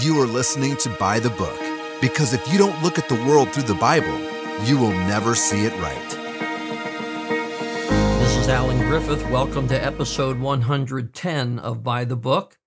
You 0.00 0.20
are 0.20 0.26
listening 0.26 0.76
to 0.78 0.90
By 0.90 1.20
the 1.20 1.30
Book 1.30 1.58
because 2.00 2.34
if 2.34 2.52
you 2.52 2.58
don't 2.58 2.82
look 2.82 2.98
at 2.98 3.08
the 3.08 3.14
world 3.26 3.50
through 3.50 3.62
the 3.62 3.74
Bible, 3.74 4.18
you 4.64 4.76
will 4.76 4.90
never 4.90 5.34
see 5.34 5.64
it 5.64 5.72
right. 5.80 6.10
This 8.18 8.36
is 8.36 8.48
Allen 8.48 8.78
Griffith. 8.88 9.24
Welcome 9.30 9.68
to 9.68 9.82
episode 9.82 10.40
110 10.40 11.58
of 11.60 11.84
By 11.84 12.04
the 12.04 12.16
Book. 12.16 12.58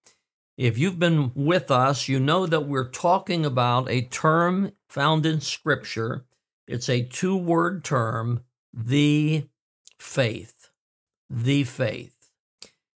If 0.58 0.78
you've 0.78 1.00
been 1.00 1.32
with 1.36 1.70
us, 1.70 2.08
you 2.08 2.20
know 2.20 2.46
that 2.46 2.66
we're 2.66 2.90
talking 2.90 3.46
about 3.46 3.90
a 3.90 4.04
term 4.04 4.72
found 4.88 5.26
in 5.26 5.42
Scripture. 5.42 6.26
It's 6.68 6.90
a 6.90 7.04
two 7.04 7.36
word 7.36 7.84
term, 7.84 8.42
the 8.74 9.48
faith. 10.00 10.70
The 11.30 11.66
faith. 11.66 12.30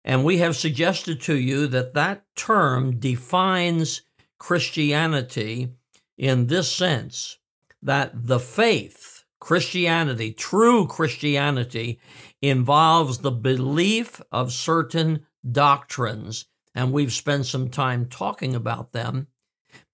And 0.05 0.23
we 0.23 0.37
have 0.37 0.55
suggested 0.55 1.19
to 1.21 1.35
you 1.35 1.67
that 1.67 1.93
that 1.95 2.25
term 2.35 2.99
defines 2.99 4.03
Christianity 4.39 5.73
in 6.17 6.47
this 6.47 6.71
sense 6.71 7.37
that 7.81 8.11
the 8.27 8.39
faith, 8.39 9.23
Christianity, 9.39 10.33
true 10.33 10.87
Christianity, 10.87 11.99
involves 12.41 13.19
the 13.19 13.31
belief 13.31 14.21
of 14.31 14.51
certain 14.51 15.25
doctrines. 15.49 16.45
And 16.75 16.91
we've 16.91 17.13
spent 17.13 17.45
some 17.45 17.69
time 17.69 18.05
talking 18.05 18.55
about 18.55 18.91
them. 18.91 19.27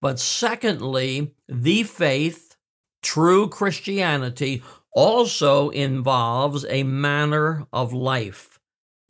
But 0.01 0.19
secondly, 0.19 1.33
the 1.47 1.83
faith, 1.83 2.55
true 3.01 3.47
Christianity, 3.49 4.63
also 4.91 5.69
involves 5.69 6.65
a 6.69 6.83
manner 6.83 7.67
of 7.73 7.93
life. 7.93 8.59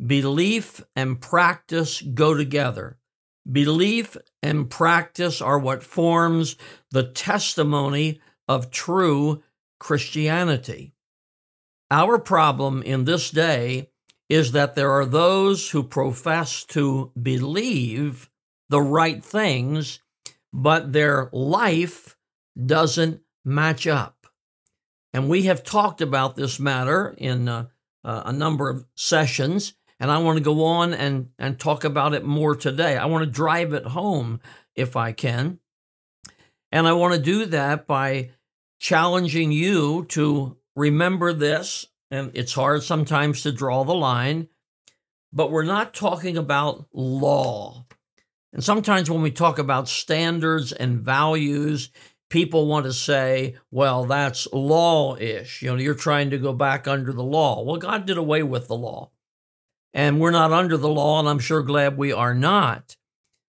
Belief 0.04 0.84
and 0.96 1.22
practice 1.22 2.02
go 2.02 2.34
together. 2.34 2.98
Belief 3.50 4.18
and 4.42 4.70
practice 4.70 5.42
are 5.42 5.60
what 5.60 5.84
forms 5.84 6.56
the 6.92 7.04
testimony 7.04 8.20
of 8.48 8.72
true 8.72 9.44
Christianity. 9.80 10.94
Our 11.92 12.18
problem 12.18 12.82
in 12.82 13.06
this 13.06 13.30
day 13.30 13.90
is 14.30 14.54
that 14.54 14.74
there 14.74 14.92
are 14.92 15.06
those 15.06 15.70
who 15.70 15.84
profess 15.84 16.64
to 16.66 17.12
believe 17.22 18.30
the 18.70 18.82
right 18.82 19.24
things, 19.24 20.00
but 20.52 20.92
their 20.92 21.30
life 21.32 22.18
doesn't 22.64 23.22
match 23.44 23.86
up. 23.86 24.26
And 25.14 25.30
we 25.30 25.44
have 25.44 25.64
talked 25.64 26.02
about 26.02 26.36
this 26.36 26.60
matter 26.60 27.14
in 27.18 27.48
uh, 27.48 27.68
uh, 28.04 28.24
a 28.26 28.34
number 28.34 28.70
of 28.70 28.86
sessions 28.96 29.74
and 30.00 30.12
I 30.12 30.18
want 30.18 30.38
to 30.38 30.44
go 30.44 30.66
on 30.66 30.94
and, 30.94 31.30
and 31.40 31.58
talk 31.58 31.84
about 31.84 32.14
it 32.14 32.26
more 32.26 32.56
today. 32.56 32.98
I 32.98 33.06
want 33.06 33.24
to 33.24 33.32
drive 33.32 33.74
it 33.74 33.86
home 33.86 34.42
if 34.76 34.96
I 34.96 35.14
can. 35.14 35.60
And 36.72 36.88
I 36.88 36.94
want 36.94 37.14
to 37.14 37.22
do 37.22 37.46
that 37.46 37.88
by 37.88 38.32
challenging 38.80 39.52
you 39.52 40.06
to 40.10 40.58
remember 40.76 41.32
this. 41.32 41.86
And 42.12 42.32
it's 42.34 42.54
hard 42.54 42.84
sometimes 42.84 43.44
to 43.44 43.52
draw 43.52 43.84
the 43.84 43.96
line, 43.96 44.50
but 45.32 45.52
we're 45.52 45.64
not 45.64 45.94
talking 45.94 46.38
about 46.38 46.88
law. 46.94 47.86
And 48.52 48.64
sometimes 48.64 49.10
when 49.10 49.22
we 49.22 49.32
talk 49.32 49.60
about 49.60 49.88
standards 49.88 50.72
and 50.72 51.00
values, 51.00 51.90
people 52.30 52.68
want 52.68 52.86
to 52.86 52.94
say, 52.94 53.56
well, 53.72 54.06
that's 54.06 54.48
law 54.52 55.16
ish. 55.16 55.62
You 55.62 55.72
know, 55.72 55.78
you're 55.78 55.94
trying 55.94 56.30
to 56.32 56.38
go 56.38 56.54
back 56.54 56.88
under 56.88 57.14
the 57.14 57.24
law. 57.24 57.64
Well, 57.64 57.78
God 57.78 58.06
did 58.06 58.18
away 58.18 58.44
with 58.44 58.68
the 58.68 58.76
law 58.76 59.12
and 59.96 60.20
we're 60.20 60.32
not 60.32 60.52
under 60.52 60.76
the 60.76 60.90
law, 60.90 61.20
and 61.20 61.28
I'm 61.28 61.40
sure 61.40 61.64
glad 61.64 61.98
we 61.98 62.12
are 62.12 62.36
not. 62.36 62.98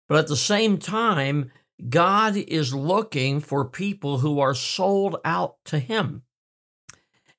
But 0.08 0.18
at 0.18 0.28
the 0.28 0.36
same 0.36 0.78
time, 0.78 1.50
God 1.88 2.36
is 2.36 2.72
looking 2.72 3.40
for 3.40 3.68
people 3.68 4.18
who 4.18 4.38
are 4.38 4.54
sold 4.54 5.16
out 5.24 5.56
to 5.66 5.80
Him. 5.80 6.22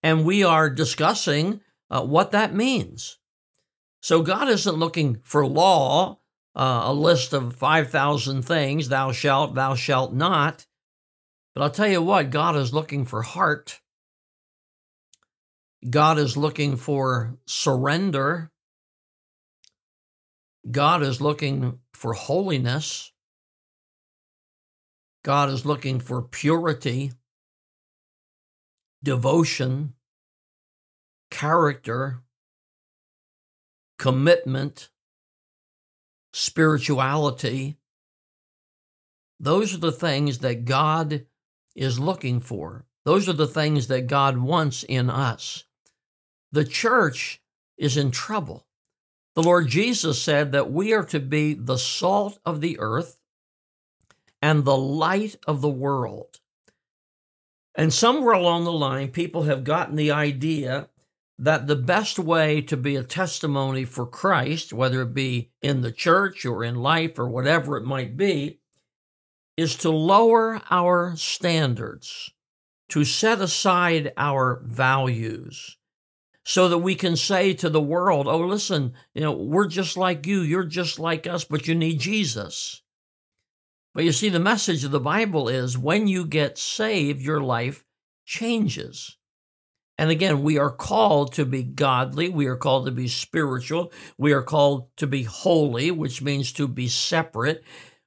And 0.03 0.25
we 0.25 0.43
are 0.43 0.69
discussing 0.69 1.61
uh, 1.89 2.03
what 2.03 2.31
that 2.31 2.53
means. 2.53 3.17
So 4.01 4.21
God 4.21 4.49
isn't 4.49 4.75
looking 4.75 5.21
for 5.23 5.47
law, 5.47 6.19
uh, 6.53 6.81
a 6.83 6.93
list 6.93 7.31
of 7.31 7.55
5,000 7.55 8.41
things, 8.41 8.89
thou 8.89 9.13
shalt, 9.13 9.55
thou 9.55 9.73
shalt 9.73 10.13
not. 10.13 10.65
But 11.55 11.63
I'll 11.63 11.71
tell 11.71 11.87
you 11.87 12.01
what, 12.01 12.29
God 12.29 12.57
is 12.57 12.73
looking 12.73 13.05
for 13.05 13.21
heart. 13.21 13.79
God 15.89 16.19
is 16.19 16.35
looking 16.35 16.75
for 16.75 17.37
surrender. 17.45 18.51
God 20.69 21.01
is 21.03 21.21
looking 21.21 21.79
for 21.93 22.13
holiness. 22.13 23.11
God 25.23 25.49
is 25.49 25.65
looking 25.65 25.99
for 25.99 26.21
purity, 26.21 27.13
devotion, 29.03 29.93
character, 31.31 32.19
commitment, 33.97 34.89
spirituality. 36.33 37.77
Those 39.39 39.73
are 39.73 39.79
the 39.79 39.91
things 39.91 40.39
that 40.39 40.65
God 40.65 41.25
is 41.75 41.99
looking 41.99 42.39
for. 42.39 42.85
Those 43.05 43.29
are 43.29 43.33
the 43.33 43.47
things 43.47 43.87
that 43.87 44.07
God 44.07 44.37
wants 44.37 44.83
in 44.83 45.09
us. 45.09 45.63
The 46.51 46.65
church 46.65 47.41
is 47.77 47.97
in 47.97 48.11
trouble. 48.11 48.66
The 49.37 49.43
Lord 49.43 49.67
Jesus 49.67 50.19
said 50.19 50.51
that 50.53 50.71
we 50.71 50.93
are 50.93 51.03
to 51.03 51.19
be 51.19 51.53
the 51.53 51.77
salt 51.77 52.39
of 52.43 52.59
the 52.59 52.79
earth 52.79 53.19
and 54.41 54.65
the 54.65 54.75
light 54.75 55.35
of 55.45 55.61
the 55.61 55.69
world. 55.69 56.39
And 57.75 57.93
somewhere 57.93 58.33
along 58.33 58.63
the 58.63 58.71
line, 58.71 59.09
people 59.09 59.43
have 59.43 59.63
gotten 59.63 59.95
the 59.95 60.09
idea 60.09 60.89
that 61.37 61.67
the 61.67 61.75
best 61.75 62.17
way 62.17 62.61
to 62.61 62.75
be 62.75 62.95
a 62.95 63.03
testimony 63.03 63.85
for 63.85 64.07
Christ, 64.07 64.73
whether 64.73 65.03
it 65.03 65.13
be 65.13 65.51
in 65.61 65.81
the 65.81 65.91
church 65.91 66.43
or 66.43 66.63
in 66.63 66.73
life 66.73 67.19
or 67.19 67.29
whatever 67.29 67.77
it 67.77 67.85
might 67.85 68.17
be, 68.17 68.57
is 69.55 69.75
to 69.75 69.91
lower 69.91 70.63
our 70.71 71.15
standards, 71.15 72.31
to 72.89 73.05
set 73.05 73.39
aside 73.39 74.13
our 74.17 74.63
values, 74.65 75.77
so 76.47 76.69
that 76.69 76.77
we 76.77 76.95
can 76.95 77.17
say 77.17 77.53
to 77.53 77.69
the 77.69 77.81
world, 77.81 78.25
oh, 78.25 78.39
listen, 78.39 78.93
you 79.13 79.19
know, 79.19 79.33
we're 79.33 79.67
just 79.67 79.97
like 79.97 80.25
you, 80.25 80.39
you're 80.39 80.63
just 80.63 80.97
like 80.97 81.27
us, 81.27 81.43
but 81.43 81.67
you 81.67 81.75
need 81.75 81.99
Jesus. 81.99 82.83
But 83.93 84.05
you 84.05 84.13
see, 84.13 84.29
the 84.29 84.39
message 84.39 84.85
of 84.85 84.91
the 84.91 85.01
Bible 85.01 85.49
is 85.49 85.77
when 85.77 86.07
you 86.07 86.25
get 86.25 86.57
saved, 86.57 87.21
your 87.21 87.41
life 87.41 87.83
changes. 88.25 89.17
And 89.97 90.09
again, 90.09 90.41
we 90.41 90.57
are 90.57 90.71
called 90.71 91.33
to 91.33 91.43
be 91.43 91.63
godly. 91.63 92.29
We 92.29 92.45
are 92.45 92.55
called 92.55 92.85
to 92.85 92.93
be 92.93 93.09
spiritual. 93.09 93.91
We 94.17 94.31
are 94.31 94.41
called 94.41 94.95
to 94.97 95.05
be 95.05 95.23
holy, 95.23 95.91
which 95.91 96.21
means 96.21 96.53
to 96.53 96.69
be 96.69 96.87
separate. 96.87 97.61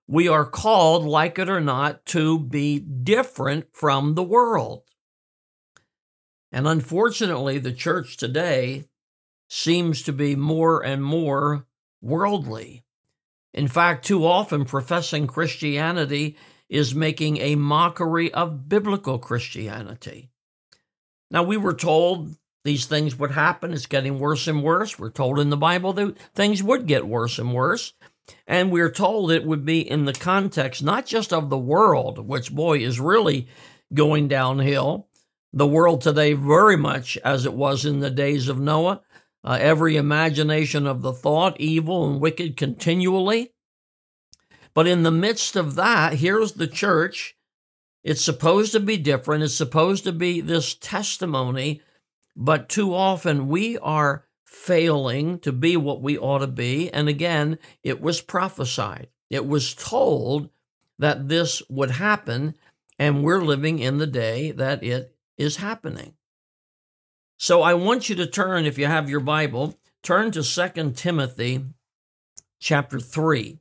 We 0.09 0.29
are 0.29 0.47
called, 0.47 1.05
like 1.05 1.39
it 1.39 1.50
or 1.50 1.61
not, 1.61 2.06
to 2.06 2.39
be 2.39 2.79
different 2.79 3.67
from 3.75 4.15
the 4.15 4.23
world. 4.23 4.84
And 6.53 6.66
unfortunately, 6.66 7.59
the 7.59 7.72
church 7.72 8.16
today 8.16 8.84
seems 9.49 10.03
to 10.03 10.12
be 10.12 10.37
more 10.37 10.84
and 10.84 11.03
more 11.03 11.66
worldly. 12.00 12.84
In 13.53 13.69
fact, 13.69 14.05
too 14.05 14.25
often 14.25 14.65
professing 14.65 15.27
Christianity 15.27 16.37
is 16.69 16.94
making 16.94 17.38
a 17.38 17.56
mockery 17.56 18.33
of 18.33 18.69
biblical 18.69 19.19
Christianity. 19.19 20.31
Now, 21.31 21.43
we 21.43 21.56
were 21.56 21.75
told 21.75 22.37
these 22.65 22.87
things 22.87 23.19
would 23.19 23.32
happen. 23.32 23.72
It's 23.72 23.87
getting 23.87 24.19
worse 24.19 24.47
and 24.47 24.62
worse. 24.62 24.99
We're 24.99 25.11
told 25.11 25.38
in 25.38 25.50
the 25.50 25.56
Bible 25.56 25.93
that 25.94 26.19
things 26.34 26.62
would 26.62 26.87
get 26.87 27.06
worse 27.06 27.38
and 27.38 27.55
worse. 27.55 27.94
And 28.47 28.71
we're 28.71 28.91
told 28.91 29.31
it 29.31 29.44
would 29.44 29.65
be 29.65 29.88
in 29.88 30.05
the 30.05 30.12
context 30.12 30.82
not 30.82 31.06
just 31.06 31.32
of 31.32 31.50
the 31.50 31.58
world, 31.58 32.19
which, 32.29 32.55
boy, 32.55 32.79
is 32.79 33.00
really 33.00 33.49
going 33.93 34.29
downhill, 34.29 35.08
the 35.52 35.67
world 35.67 36.00
today 36.00 36.32
very 36.32 36.76
much 36.76 37.17
as 37.19 37.44
it 37.44 37.55
was 37.55 37.85
in 37.85 38.00
the 38.00 38.11
days 38.11 38.49
of 38.49 38.58
Noah. 38.58 39.02
Uh, 39.43 39.56
every 39.61 39.97
imagination 39.97 40.87
of 40.87 41.00
the 41.00 41.14
thought, 41.14 41.58
evil 41.58 42.11
and 42.11 42.20
wicked 42.20 42.56
continually. 42.56 43.52
But 44.75 44.87
in 44.87 45.02
the 45.02 45.11
midst 45.11 45.56
of 45.56 45.75
that, 45.76 46.14
here's 46.14 46.52
the 46.52 46.67
church. 46.67 47.37
It's 48.05 48.25
supposed 48.25 48.73
to 48.73 48.81
be 48.81 48.97
different. 48.97 49.43
It's 49.43 49.55
supposed 49.55 50.05
to 50.05 50.12
be 50.12 50.41
this 50.41 50.75
testimony, 50.75 51.82
but 52.37 52.69
too 52.69 52.94
often 52.94 53.49
we 53.49 53.79
are 53.79 54.26
failing 54.47 55.38
to 55.41 55.52
be 55.52 55.76
what 55.76 56.02
we 56.02 56.19
ought 56.19 56.38
to 56.38 56.47
be. 56.47 56.91
And 56.91 57.08
again, 57.08 57.58
it 57.82 58.00
was 58.00 58.20
prophesied, 58.20 59.08
it 59.31 59.47
was 59.47 59.75
told 59.75 60.50
that 60.99 61.29
this 61.29 61.62
would 61.70 61.93
happen, 61.93 62.55
and 62.99 63.25
we're 63.25 63.43
living 63.43 63.79
in 63.79 63.99
the 63.99 64.06
day 64.06 64.50
that 64.50 64.82
it 64.82 65.17
is 65.40 65.56
happening. 65.56 66.14
So 67.38 67.62
I 67.62 67.72
want 67.75 68.08
you 68.08 68.14
to 68.16 68.26
turn, 68.26 68.66
if 68.66 68.76
you 68.76 68.87
have 68.87 69.08
your 69.08 69.20
Bible, 69.20 69.75
turn 70.02 70.31
to 70.32 70.42
2 70.42 70.92
Timothy 70.92 71.64
chapter 72.60 73.00
3. 73.00 73.58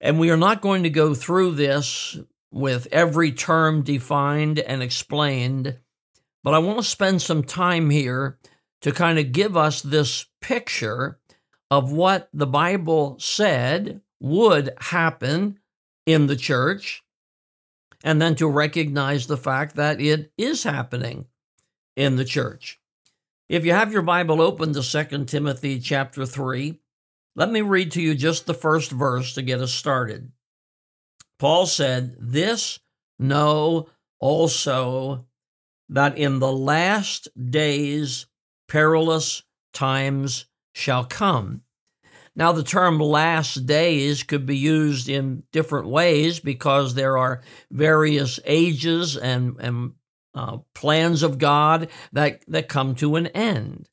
And 0.00 0.20
we 0.20 0.30
are 0.30 0.36
not 0.36 0.60
going 0.60 0.82
to 0.82 0.90
go 0.90 1.14
through 1.14 1.52
this 1.52 2.18
with 2.52 2.86
every 2.92 3.32
term 3.32 3.82
defined 3.82 4.58
and 4.58 4.82
explained, 4.82 5.78
but 6.44 6.52
I 6.52 6.58
want 6.58 6.78
to 6.78 6.84
spend 6.84 7.22
some 7.22 7.42
time 7.42 7.88
here 7.88 8.38
to 8.82 8.92
kind 8.92 9.18
of 9.18 9.32
give 9.32 9.56
us 9.56 9.80
this 9.80 10.26
picture 10.42 11.18
of 11.70 11.92
what 11.92 12.28
the 12.34 12.46
Bible 12.46 13.16
said 13.18 14.02
would 14.20 14.74
happen 14.78 15.58
in 16.04 16.26
the 16.26 16.36
church, 16.36 17.02
and 18.06 18.22
then 18.22 18.36
to 18.36 18.46
recognize 18.46 19.26
the 19.26 19.36
fact 19.36 19.74
that 19.74 20.00
it 20.00 20.30
is 20.38 20.62
happening 20.62 21.26
in 21.96 22.14
the 22.14 22.24
church. 22.24 22.80
If 23.48 23.64
you 23.64 23.72
have 23.72 23.92
your 23.92 24.02
Bible 24.02 24.40
open 24.40 24.72
to 24.74 24.82
2 24.82 25.24
Timothy 25.24 25.80
chapter 25.80 26.24
3, 26.24 26.78
let 27.34 27.50
me 27.50 27.62
read 27.62 27.90
to 27.92 28.00
you 28.00 28.14
just 28.14 28.46
the 28.46 28.54
first 28.54 28.92
verse 28.92 29.34
to 29.34 29.42
get 29.42 29.60
us 29.60 29.72
started. 29.72 30.30
Paul 31.40 31.66
said, 31.66 32.14
This 32.20 32.78
know 33.18 33.88
also 34.20 35.26
that 35.88 36.16
in 36.16 36.38
the 36.38 36.52
last 36.52 37.26
days 37.50 38.26
perilous 38.68 39.42
times 39.72 40.46
shall 40.74 41.04
come. 41.04 41.62
Now, 42.38 42.52
the 42.52 42.62
term 42.62 43.00
last 43.00 43.64
days 43.64 44.22
could 44.22 44.44
be 44.44 44.58
used 44.58 45.08
in 45.08 45.44
different 45.52 45.88
ways 45.88 46.38
because 46.38 46.94
there 46.94 47.16
are 47.16 47.40
various 47.70 48.38
ages 48.44 49.16
and, 49.16 49.56
and 49.58 49.92
uh, 50.34 50.58
plans 50.74 51.22
of 51.22 51.38
God 51.38 51.88
that, 52.12 52.42
that 52.48 52.68
come 52.68 52.94
to 52.96 53.16
an 53.16 53.28
end. 53.28 53.88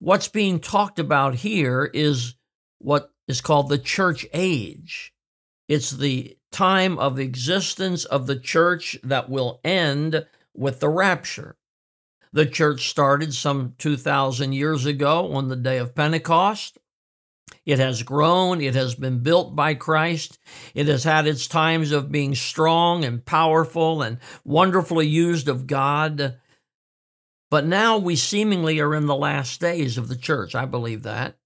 What's 0.00 0.26
being 0.26 0.58
talked 0.58 0.98
about 0.98 1.36
here 1.36 1.88
is 1.94 2.34
what 2.78 3.12
is 3.28 3.40
called 3.40 3.68
the 3.68 3.78
church 3.78 4.26
age. 4.34 5.12
It's 5.68 5.92
the 5.92 6.36
time 6.50 6.98
of 6.98 7.20
existence 7.20 8.04
of 8.04 8.26
the 8.26 8.38
church 8.38 8.98
that 9.04 9.30
will 9.30 9.60
end 9.62 10.26
with 10.52 10.80
the 10.80 10.88
rapture. 10.88 11.56
The 12.32 12.46
church 12.46 12.88
started 12.88 13.32
some 13.32 13.74
2,000 13.78 14.52
years 14.52 14.84
ago 14.84 15.32
on 15.32 15.46
the 15.46 15.56
day 15.56 15.78
of 15.78 15.94
Pentecost. 15.94 16.78
It 17.64 17.78
has 17.78 18.02
grown. 18.02 18.60
It 18.60 18.74
has 18.74 18.94
been 18.94 19.20
built 19.20 19.54
by 19.54 19.74
Christ. 19.74 20.38
It 20.74 20.88
has 20.88 21.04
had 21.04 21.26
its 21.26 21.46
times 21.46 21.92
of 21.92 22.10
being 22.10 22.34
strong 22.34 23.04
and 23.04 23.24
powerful 23.24 24.02
and 24.02 24.18
wonderfully 24.44 25.06
used 25.06 25.48
of 25.48 25.66
God. 25.66 26.38
But 27.50 27.66
now 27.66 27.98
we 27.98 28.16
seemingly 28.16 28.80
are 28.80 28.94
in 28.94 29.06
the 29.06 29.14
last 29.14 29.60
days 29.60 29.96
of 29.96 30.08
the 30.08 30.16
church. 30.16 30.54
I 30.54 30.64
believe 30.64 31.02
that. 31.04 31.36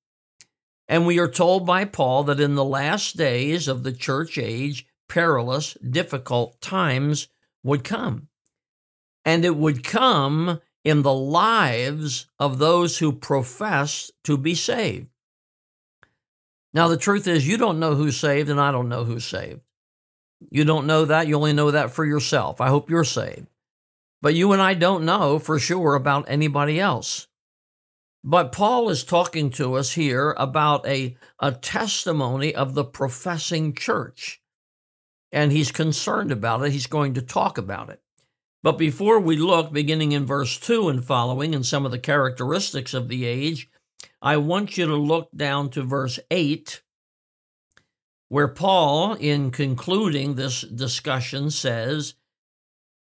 And 0.89 1.05
we 1.07 1.19
are 1.19 1.29
told 1.29 1.67
by 1.67 1.85
Paul 1.85 2.25
that 2.25 2.41
in 2.41 2.55
the 2.55 2.65
last 2.65 3.17
days 3.17 3.69
of 3.69 3.83
the 3.83 3.93
church 3.93 4.39
age, 4.39 4.87
perilous, 5.09 5.75
difficult 5.75 6.61
times 6.61 7.29
would 7.63 7.85
come. 7.85 8.29
And 9.25 9.45
it 9.45 9.57
would 9.57 9.83
come 9.83 10.61
in 10.85 11.03
the 11.03 11.13
lives 11.13 12.27
of 12.39 12.59
those 12.59 12.99
who 12.99 13.11
profess 13.13 14.13
to 14.23 14.39
be 14.39 14.55
saved. 14.55 15.09
Now, 16.77 16.89
the 16.89 16.99
truth 16.99 17.27
is, 17.27 17.49
you 17.49 17.57
don't 17.57 17.81
know 17.81 17.95
who's 17.95 18.19
saved, 18.19 18.51
and 18.51 18.61
I 18.61 18.71
don't 18.71 18.91
know 18.91 19.05
who's 19.05 19.25
saved. 19.25 19.63
You 20.51 20.63
don't 20.63 20.87
know 20.87 21.07
that. 21.07 21.27
You 21.27 21.37
only 21.37 21.55
know 21.55 21.71
that 21.71 21.91
for 21.91 22.05
yourself. 22.05 22.61
I 22.61 22.69
hope 22.69 22.91
you're 22.91 23.03
saved. 23.03 23.47
But 24.21 24.35
you 24.35 24.53
and 24.53 24.61
I 24.61 24.75
don't 24.75 25.07
know 25.07 25.39
for 25.39 25.59
sure 25.59 25.95
about 25.95 26.27
anybody 26.29 26.79
else. 26.79 27.29
But 28.23 28.53
Paul 28.53 28.91
is 28.91 29.05
talking 29.05 29.49
to 29.53 29.73
us 29.77 29.93
here 29.93 30.35
about 30.37 30.87
a, 30.87 31.17
a 31.41 31.53
testimony 31.53 32.55
of 32.55 32.75
the 32.75 32.85
professing 32.85 33.73
church. 33.73 34.43
And 35.33 35.53
he's 35.53 35.73
concerned 35.73 36.31
about 36.31 36.63
it. 36.63 36.73
He's 36.73 36.87
going 36.87 37.15
to 37.15 37.23
talk 37.23 37.57
about 37.57 37.89
it. 37.89 38.03
But 38.63 38.77
before 38.77 39.19
we 39.19 39.39
look, 39.39 39.73
beginning 39.73 40.13
in 40.13 40.27
verse 40.27 40.59
2 40.59 40.91
and 40.91 41.03
following, 41.03 41.55
and 41.55 41.65
some 41.65 41.87
of 41.87 41.91
the 41.91 41.99
characteristics 41.99 42.93
of 42.93 43.09
the 43.09 43.25
age, 43.25 43.71
I 44.21 44.37
want 44.39 44.77
you 44.77 44.87
to 44.87 44.97
look 44.97 45.31
down 45.35 45.71
to 45.71 45.83
verse 45.83 46.19
8, 46.31 46.83
where 48.29 48.49
Paul, 48.49 49.15
in 49.15 49.51
concluding 49.51 50.35
this 50.35 50.63
discussion, 50.63 51.51
says, 51.51 52.15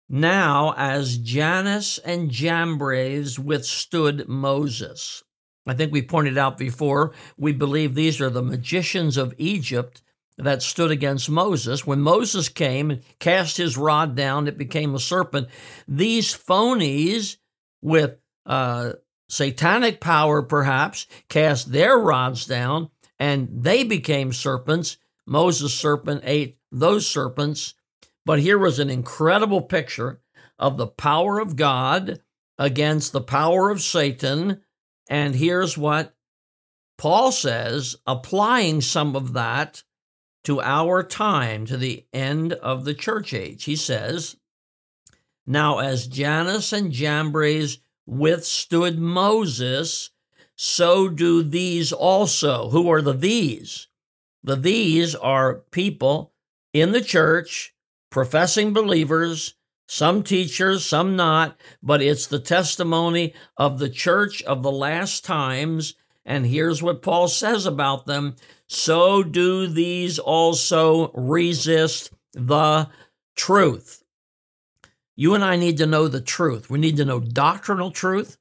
Now, 0.09 0.75
as 0.77 1.19
Jannes 1.19 1.99
and 1.99 2.31
Jambres 2.31 3.39
withstood 3.39 4.29
Moses. 4.29 5.23
I 5.67 5.75
think 5.75 5.93
we 5.93 6.03
pointed 6.03 6.39
out 6.39 6.59
before, 6.59 7.13
we 7.37 7.53
believe 7.53 7.95
these 7.95 8.21
are 8.21 8.31
the 8.31 8.43
magicians 8.43 9.17
of 9.17 9.35
Egypt 9.39 10.03
that 10.39 10.63
stood 10.63 10.91
against 10.91 11.31
Moses. 11.31 11.87
When 11.87 12.01
Moses 12.01 12.49
came 12.49 12.91
and 12.91 13.03
cast 13.19 13.59
his 13.59 13.77
rod 13.77 14.17
down, 14.17 14.49
it 14.49 14.59
became 14.59 14.95
a 14.95 14.99
serpent. 14.99 15.49
These 15.87 16.35
phonies 16.35 17.37
with 17.81 18.17
uh, 18.47 18.95
satanic 19.33 19.99
power, 19.99 20.43
perhaps, 20.43 21.07
cast 21.31 21.73
their 21.73 21.97
rods 21.99 22.45
down 22.45 22.91
and 23.19 23.49
they 23.51 23.83
became 23.83 24.31
serpents. 24.33 24.99
Moses' 25.27 25.73
serpent 25.73 26.21
ate 26.25 26.59
those 26.71 27.09
serpents. 27.09 27.73
But 28.27 28.41
here 28.41 28.59
was 28.59 28.79
an 28.79 28.91
incredible 28.91 29.63
picture 29.63 30.21
of 30.59 30.77
the 30.77 30.87
power 30.87 31.39
of 31.39 31.57
God 31.57 32.21
against 32.59 33.13
the 33.13 33.23
power 33.23 33.71
of 33.71 33.81
Satan. 33.81 34.61
And 35.09 35.35
here's 35.35 35.79
what 35.79 36.15
Paul 36.99 37.33
says, 37.33 37.97
applying 38.07 38.83
some 38.83 39.17
of 39.17 39.33
that 39.33 39.83
to 40.45 40.61
our 40.61 41.03
time, 41.03 41.65
to 41.67 41.79
the 41.79 42.05
end 42.13 42.53
of 42.53 42.85
the 42.85 42.95
church 42.95 43.33
age. 43.33 43.65
He 43.65 43.77
says, 43.77 44.37
Now, 45.47 45.79
as 45.79 46.07
Jannes 46.07 46.73
and 46.73 46.93
Jambres 46.93 47.79
withstood 48.07 48.99
Moses, 48.99 50.11
so 50.57 51.09
do 51.09 51.43
these 51.43 51.93
also. 51.93 52.71
Who 52.71 52.91
are 52.91 53.03
the 53.03 53.13
these? 53.13 53.89
The 54.43 54.57
these 54.57 55.15
are 55.15 55.61
people 55.71 56.33
in 56.73 56.93
the 56.93 57.01
church, 57.01 57.75
professing 58.11 58.73
believers, 58.73 59.55
some 59.87 60.23
teachers, 60.23 60.85
some 60.85 61.17
not, 61.17 61.61
but 61.83 62.01
it's 62.01 62.27
the 62.27 62.39
testimony 62.39 63.35
of 63.57 63.79
the 63.79 63.91
church 63.91 64.43
of 64.45 64.63
the 64.63 64.73
last 64.73 65.25
times. 65.25 65.95
And 66.25 66.47
here's 66.47 66.83
what 66.83 67.03
Paul 67.03 67.29
says 67.29 67.67
about 67.67 68.07
them 68.07 68.37
so 68.67 69.23
do 69.23 69.67
these 69.67 70.19
also 70.19 71.13
resist 71.13 72.11
the 72.33 72.89
truth. 73.37 74.02
You 75.15 75.35
and 75.35 75.45
I 75.45 75.57
need 75.57 75.79
to 75.79 75.87
know 75.87 76.09
the 76.09 76.21
truth. 76.21 76.71
We 76.71 76.79
need 76.79 76.97
to 76.97 77.05
know 77.05 77.21
doctrinal 77.21 77.91
truth, 77.91 78.39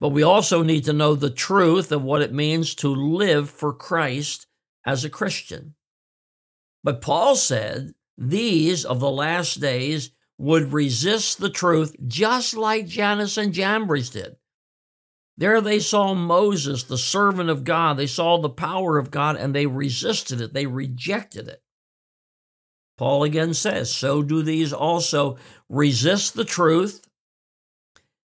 but 0.00 0.10
we 0.10 0.22
also 0.22 0.62
need 0.62 0.84
to 0.84 0.92
know 0.92 1.14
the 1.14 1.30
truth 1.30 1.90
of 1.90 2.02
what 2.02 2.22
it 2.22 2.32
means 2.32 2.74
to 2.76 2.88
live 2.88 3.48
for 3.48 3.72
Christ 3.72 4.46
as 4.84 5.04
a 5.04 5.10
Christian. 5.10 5.74
But 6.84 7.00
Paul 7.00 7.36
said 7.36 7.94
these 8.18 8.84
of 8.84 9.00
the 9.00 9.10
last 9.10 9.60
days 9.60 10.10
would 10.38 10.72
resist 10.72 11.38
the 11.38 11.50
truth 11.50 11.94
just 12.06 12.56
like 12.56 12.86
Jannes 12.86 13.38
and 13.38 13.54
Jambres 13.54 14.10
did. 14.10 14.36
There 15.36 15.60
they 15.60 15.78
saw 15.78 16.14
Moses, 16.14 16.82
the 16.82 16.98
servant 16.98 17.48
of 17.48 17.64
God. 17.64 17.96
They 17.96 18.06
saw 18.06 18.38
the 18.38 18.50
power 18.50 18.98
of 18.98 19.10
God 19.10 19.36
and 19.36 19.54
they 19.54 19.66
resisted 19.66 20.40
it. 20.40 20.52
They 20.52 20.66
rejected 20.66 21.48
it. 21.48 21.61
Paul 23.02 23.24
again 23.24 23.52
says, 23.52 23.92
So 23.92 24.22
do 24.22 24.44
these 24.44 24.72
also 24.72 25.36
resist 25.68 26.34
the 26.34 26.44
truth. 26.44 27.04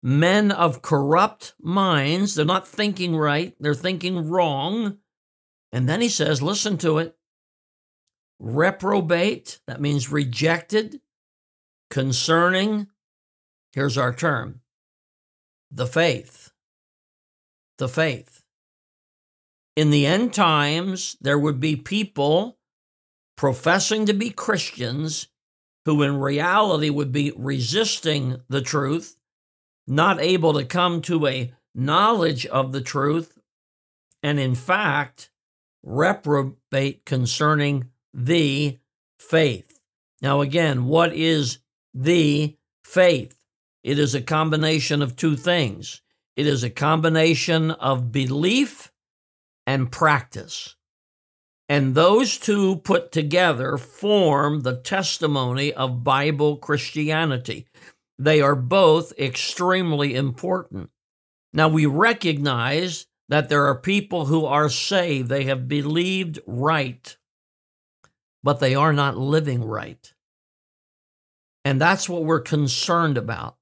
Men 0.01 0.53
of 0.53 0.81
corrupt 0.81 1.55
minds, 1.61 2.37
they're 2.37 2.45
not 2.45 2.69
thinking 2.69 3.17
right, 3.17 3.57
they're 3.59 3.75
thinking 3.75 4.29
wrong. 4.29 4.99
And 5.73 5.89
then 5.89 6.01
he 6.01 6.09
says, 6.09 6.41
Listen 6.41 6.79
to 6.79 6.99
it 6.99 7.17
reprobate, 8.39 9.59
that 9.67 9.81
means 9.81 10.13
rejected, 10.13 11.01
concerning, 11.91 12.87
here's 13.73 13.99
our 13.99 14.15
term, 14.15 14.61
the 15.69 15.89
faith. 15.89 16.53
The 17.79 17.89
faith. 17.89 18.45
In 19.75 19.91
the 19.91 20.07
end 20.07 20.33
times, 20.33 21.17
there 21.21 21.41
would 21.41 21.59
be 21.59 21.75
people 21.75 22.60
professing 23.41 24.05
to 24.05 24.13
be 24.13 24.29
Christians 24.29 25.29
who 25.87 26.03
in 26.03 26.21
reality 26.21 26.91
would 26.91 27.11
be 27.11 27.33
resisting 27.35 28.39
the 28.51 28.61
truth, 28.61 29.17
not 29.87 30.21
able 30.21 30.53
to 30.53 30.63
come 30.63 31.01
to 31.01 31.27
a 31.27 31.51
knowledge 31.75 32.45
of 32.45 32.73
the 32.73 32.83
truth, 32.83 33.39
and 34.23 34.39
in 34.39 34.55
fact, 34.55 35.31
reprobate 35.83 37.07
concerning 37.07 37.89
the 38.13 38.79
faith. 39.19 39.81
Now, 40.21 40.43
again, 40.43 40.85
what 40.85 41.15
is 41.15 41.61
the 41.95 42.59
faith? 42.85 43.43
It 43.83 43.99
is 43.99 44.15
a 44.15 44.21
combination 44.21 45.01
of 45.01 45.17
two 45.17 45.35
things. 45.35 46.03
It 46.37 46.47
is 46.47 46.63
a 46.63 46.69
combination 46.69 47.71
of 47.71 48.13
belief 48.13 48.93
and 49.67 49.91
practice. 49.91 50.77
And 51.71 51.95
those 51.95 52.37
two 52.37 52.79
put 52.79 53.13
together 53.13 53.79
form 53.79 54.63
the 54.63 54.75
testimony 54.75 55.73
of 55.73 56.03
Bible 56.03 56.57
Christianity. 56.57 57.69
They 58.19 58.41
are 58.41 58.57
both 58.57 59.17
extremely 59.17 60.17
important. 60.17 60.91
Now, 61.53 61.69
we 61.69 61.87
recognize 61.87 63.07
that 63.29 63.49
there 63.49 63.67
are 63.67 63.77
people 63.77 64.27
who 64.27 64.47
are 64.47 64.69
saved, 64.69 65.29
they 65.29 65.45
have 65.45 65.69
believed 65.69 66.41
right, 66.45 67.17
but 68.43 68.59
they 68.59 68.75
are 68.75 68.93
not 68.93 69.17
living 69.17 69.63
right. 69.63 70.13
And 71.65 71.81
that's 71.81 72.09
what 72.09 72.25
we're 72.25 72.41
concerned 72.41 73.17
about. 73.17 73.59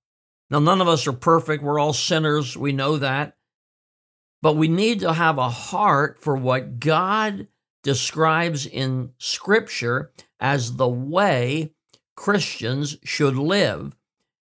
Now, 0.48 0.60
none 0.60 0.80
of 0.80 0.88
us 0.88 1.06
are 1.06 1.12
perfect. 1.12 1.62
We're 1.62 1.78
all 1.78 1.92
sinners. 1.92 2.56
We 2.56 2.72
know 2.72 2.96
that. 2.96 3.36
But 4.40 4.56
we 4.56 4.68
need 4.68 5.00
to 5.00 5.12
have 5.12 5.36
a 5.36 5.50
heart 5.50 6.22
for 6.22 6.38
what 6.38 6.80
God 6.80 7.48
describes 7.82 8.66
in 8.66 9.12
Scripture 9.18 10.12
as 10.40 10.76
the 10.76 10.88
way 10.88 11.73
Christians 12.16 12.97
should 13.04 13.37
live, 13.37 13.97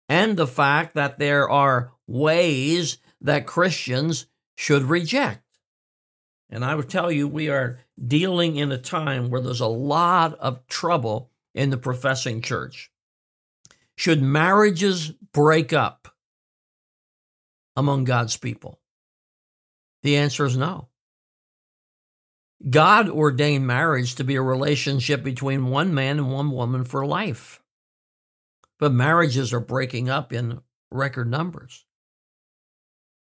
and 0.08 0.38
the 0.38 0.48
fact 0.48 0.94
that 0.94 1.18
there 1.18 1.50
are 1.50 1.92
ways 2.08 2.98
that 3.22 3.48
Christians 3.48 4.28
should 4.56 4.84
reject. 4.84 5.42
And 6.50 6.64
I 6.64 6.76
would 6.76 6.90
tell 6.90 7.12
you, 7.12 7.28
we 7.28 7.50
are 7.50 7.80
dealing 8.06 8.58
in 8.58 8.72
a 8.72 8.78
time 8.78 9.30
where 9.30 9.42
there's 9.42 9.60
a 9.60 9.68
lot 9.68 10.36
of 10.36 10.68
trouble 10.68 11.32
in 11.56 11.72
the 11.72 11.78
professing 11.78 12.42
church. 12.42 12.92
Should 13.96 14.22
marriages 14.22 15.12
break 15.32 15.74
up 15.74 16.10
among 17.76 18.04
God's 18.04 18.38
people? 18.38 18.80
The 20.04 20.18
answer 20.18 20.46
is 20.46 20.58
no. 20.58 20.90
God 22.70 23.10
ordained 23.10 23.68
marriage 23.68 24.16
to 24.16 24.24
be 24.24 24.36
a 24.36 24.42
relationship 24.42 25.24
between 25.24 25.68
one 25.68 25.94
man 25.94 26.18
and 26.18 26.32
one 26.32 26.52
woman 26.52 26.86
for 26.86 27.06
life. 27.06 27.62
But 28.80 28.94
marriages 28.94 29.54
are 29.54 29.60
breaking 29.60 30.10
up 30.10 30.32
in 30.32 30.62
record 30.92 31.30
numbers. 31.30 31.86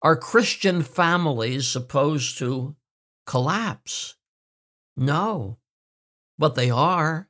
Are 0.01 0.15
Christian 0.15 0.81
families 0.81 1.67
supposed 1.67 2.37
to 2.37 2.75
collapse? 3.25 4.15
No, 4.95 5.57
but 6.37 6.55
they 6.55 6.69
are. 6.69 7.29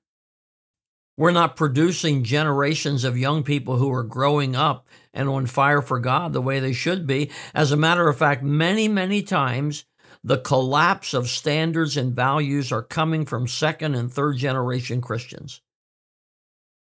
We're 1.18 1.32
not 1.32 1.56
producing 1.56 2.24
generations 2.24 3.04
of 3.04 3.18
young 3.18 3.44
people 3.44 3.78
who 3.78 3.92
are 3.92 4.04
growing 4.04 4.56
up 4.56 4.88
and 5.14 5.28
on 5.28 5.48
fire 5.48 5.82
for 5.82 6.00
God 6.00 6.32
the 6.32 6.42
way 6.42 6.60
they 6.60 6.74
should 6.74 7.08
be. 7.08 7.32
As 7.56 7.72
a 7.72 7.78
matter 7.78 8.08
of 8.08 8.18
fact, 8.18 8.44
many, 8.44 8.88
many 8.88 9.24
times 9.24 9.86
the 10.24 10.38
collapse 10.38 11.14
of 11.14 11.30
standards 11.30 11.98
and 11.98 12.16
values 12.16 12.72
are 12.72 12.84
coming 12.84 13.26
from 13.26 13.48
second 13.48 13.96
and 13.96 14.12
third 14.12 14.38
generation 14.38 15.02
Christians. 15.02 15.62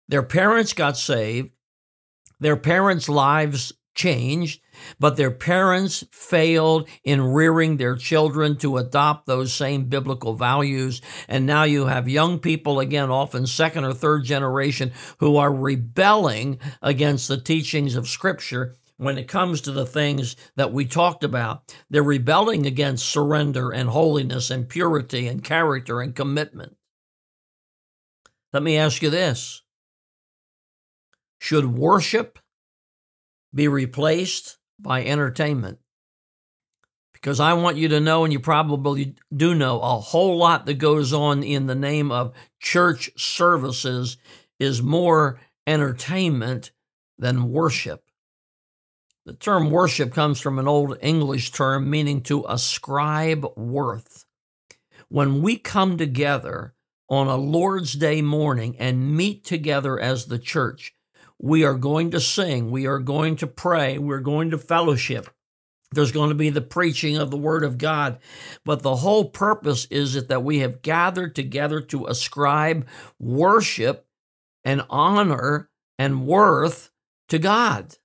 Their 0.07 0.23
parents 0.23 0.73
got 0.73 0.97
saved, 0.97 1.51
their 2.39 2.57
parents' 2.57 3.09
lives 3.09 3.73
changed, 3.95 4.61
but 4.97 5.17
their 5.17 5.31
parents 5.31 6.05
failed 6.11 6.87
in 7.03 7.21
rearing 7.21 7.75
their 7.75 7.95
children 7.95 8.55
to 8.55 8.77
adopt 8.77 9.25
those 9.25 9.53
same 9.53 9.85
biblical 9.85 10.35
values. 10.35 11.01
And 11.27 11.45
now 11.45 11.63
you 11.63 11.85
have 11.87 12.07
young 12.07 12.39
people, 12.39 12.79
again, 12.79 13.09
often 13.09 13.45
second 13.45 13.83
or 13.83 13.93
third 13.93 14.23
generation, 14.23 14.93
who 15.19 15.35
are 15.35 15.53
rebelling 15.53 16.59
against 16.81 17.27
the 17.27 17.41
teachings 17.41 17.95
of 17.95 18.07
Scripture 18.07 18.75
when 18.99 19.17
it 19.17 19.29
comes 19.29 19.61
to 19.61 19.71
the 19.71 19.85
things 19.85 20.35
that 20.57 20.73
we 20.73 20.85
talked 20.85 21.23
about. 21.23 21.73
They're 21.89 22.03
rebelling 22.03 22.65
against 22.65 23.07
surrender 23.07 23.71
and 23.71 23.89
holiness 23.89 24.51
and 24.51 24.67
purity 24.67 25.25
and 25.27 25.41
character 25.41 26.01
and 26.01 26.13
commitment. 26.13 26.75
Let 28.51 28.61
me 28.61 28.77
ask 28.77 29.01
you 29.01 29.09
this 29.09 29.63
Should 31.39 31.77
worship 31.77 32.39
be 33.55 33.69
replaced 33.69 34.57
by 34.77 35.05
entertainment. 35.05 35.79
Because 37.13 37.39
I 37.39 37.53
want 37.53 37.77
you 37.77 37.87
to 37.89 38.01
know, 38.01 38.25
and 38.25 38.33
you 38.33 38.39
probably 38.39 39.15
do 39.33 39.55
know, 39.55 39.79
a 39.79 39.99
whole 39.99 40.37
lot 40.37 40.65
that 40.65 40.75
goes 40.75 41.13
on 41.13 41.41
in 41.41 41.67
the 41.67 41.75
name 41.75 42.11
of 42.11 42.33
church 42.59 43.11
services 43.17 44.17
is 44.59 44.83
more 44.83 45.39
entertainment 45.65 46.71
than 47.17 47.49
worship. 47.49 48.08
The 49.25 49.33
term 49.33 49.69
worship 49.69 50.13
comes 50.13 50.39
from 50.39 50.59
an 50.59 50.67
old 50.67 50.97
English 51.01 51.51
term 51.51 51.89
meaning 51.89 52.21
to 52.23 52.45
ascribe 52.47 53.45
worth. 53.55 54.25
When 55.09 55.41
we 55.41 55.57
come 55.57 55.97
together 55.97 56.73
on 57.09 57.27
a 57.27 57.35
Lord's 57.35 57.93
Day 57.93 58.21
morning 58.21 58.75
and 58.79 59.15
meet 59.15 59.43
together 59.43 59.99
as 59.99 60.25
the 60.25 60.39
church, 60.39 60.95
we 61.39 61.63
are 61.63 61.75
going 61.75 62.11
to 62.11 62.19
sing, 62.19 62.71
we 62.71 62.85
are 62.85 62.99
going 62.99 63.35
to 63.37 63.47
pray, 63.47 63.97
we're 63.97 64.19
going 64.19 64.51
to 64.51 64.57
fellowship. 64.57 65.29
There's 65.91 66.11
going 66.11 66.29
to 66.29 66.35
be 66.35 66.49
the 66.49 66.61
preaching 66.61 67.17
of 67.17 67.31
the 67.31 67.37
Word 67.37 67.63
of 67.63 67.77
God. 67.77 68.19
But 68.63 68.83
the 68.83 68.97
whole 68.97 69.25
purpose 69.25 69.85
is 69.85 70.15
it 70.15 70.27
that 70.27 70.43
we 70.43 70.59
have 70.59 70.81
gathered 70.81 71.33
together 71.33 71.81
to 71.81 72.05
ascribe 72.05 72.87
worship 73.19 74.05
and 74.63 74.85
honor 74.89 75.69
and 75.97 76.27
worth 76.27 76.91
to 77.29 77.39
God. 77.39 77.97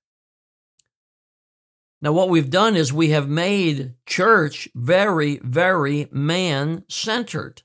Now, 2.04 2.12
what 2.12 2.28
we've 2.28 2.50
done 2.50 2.76
is 2.76 2.92
we 2.92 3.08
have 3.10 3.30
made 3.30 3.94
church 4.04 4.68
very, 4.74 5.38
very 5.42 6.06
man 6.12 6.84
centered. 6.86 7.62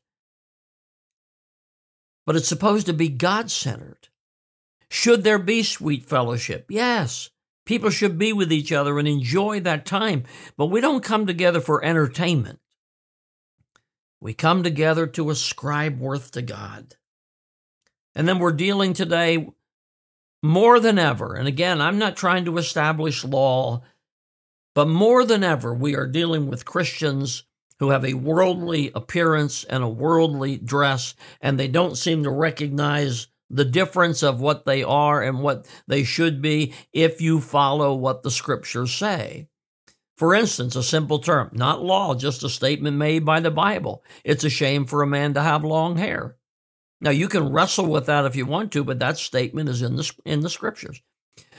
But 2.25 2.37
it's 2.37 2.47
supposed 2.47 2.85
to 2.85 2.93
be 2.93 3.09
God 3.09 3.51
centered. 3.51 4.07
Should 4.89 5.25
there 5.25 5.39
be 5.39 5.61
sweet 5.61 6.05
fellowship? 6.05 6.67
Yes. 6.69 7.31
People 7.65 7.89
should 7.89 8.17
be 8.17 8.31
with 8.31 8.49
each 8.49 8.71
other 8.71 8.97
and 8.97 9.09
enjoy 9.09 9.59
that 9.59 9.85
time, 9.85 10.23
but 10.55 10.67
we 10.67 10.79
don't 10.79 11.03
come 11.03 11.27
together 11.27 11.59
for 11.59 11.83
entertainment. 11.83 12.59
We 14.21 14.33
come 14.33 14.63
together 14.63 15.05
to 15.05 15.31
ascribe 15.31 15.99
worth 15.99 16.31
to 16.31 16.41
God. 16.41 16.95
And 18.15 18.25
then 18.25 18.39
we're 18.39 18.53
dealing 18.53 18.93
today 18.93 19.49
more 20.41 20.79
than 20.79 20.97
ever. 20.97 21.35
And 21.35 21.49
again, 21.49 21.81
I'm 21.81 21.99
not 21.99 22.15
trying 22.15 22.45
to 22.45 22.57
establish 22.57 23.25
law, 23.25 23.81
but 24.79 24.87
more 24.87 25.25
than 25.25 25.43
ever, 25.43 25.73
we 25.73 25.93
are 25.93 26.07
dealing 26.07 26.47
with 26.47 26.63
Christians 26.63 27.43
who 27.79 27.89
have 27.89 28.05
a 28.05 28.13
worldly 28.13 28.93
appearance 28.95 29.65
and 29.65 29.83
a 29.83 29.89
worldly 29.89 30.55
dress, 30.55 31.15
and 31.41 31.59
they 31.59 31.67
don't 31.67 31.97
seem 31.97 32.23
to 32.23 32.29
recognize 32.29 33.27
the 33.49 33.65
difference 33.65 34.23
of 34.23 34.39
what 34.39 34.63
they 34.63 34.81
are 34.81 35.21
and 35.21 35.41
what 35.41 35.67
they 35.87 36.05
should 36.05 36.41
be 36.41 36.73
if 36.93 37.19
you 37.19 37.41
follow 37.41 37.93
what 37.93 38.23
the 38.23 38.31
scriptures 38.31 38.93
say. 38.93 39.49
For 40.15 40.33
instance, 40.33 40.77
a 40.77 40.81
simple 40.81 41.19
term, 41.19 41.49
not 41.51 41.83
law, 41.83 42.15
just 42.15 42.41
a 42.43 42.49
statement 42.49 42.95
made 42.95 43.25
by 43.25 43.41
the 43.41 43.51
Bible. 43.51 44.01
It's 44.23 44.45
a 44.45 44.49
shame 44.49 44.85
for 44.85 45.01
a 45.01 45.07
man 45.07 45.33
to 45.33 45.41
have 45.41 45.65
long 45.65 45.97
hair. 45.97 46.37
Now, 47.01 47.11
you 47.11 47.27
can 47.27 47.51
wrestle 47.51 47.87
with 47.87 48.05
that 48.05 48.23
if 48.23 48.37
you 48.37 48.45
want 48.45 48.71
to, 48.71 48.85
but 48.85 48.99
that 48.99 49.17
statement 49.17 49.67
is 49.67 49.81
in 49.81 49.97
the, 49.97 50.09
in 50.23 50.39
the 50.39 50.49
scriptures. 50.49 51.01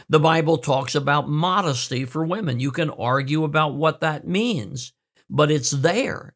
The 0.08 0.20
Bible 0.20 0.58
talks 0.58 0.94
about 0.94 1.28
modesty 1.28 2.04
for 2.04 2.24
women. 2.24 2.60
You 2.60 2.70
can 2.70 2.90
argue 2.90 3.44
about 3.44 3.74
what 3.74 4.00
that 4.00 4.26
means, 4.26 4.92
but 5.28 5.50
it's 5.50 5.70
there. 5.70 6.34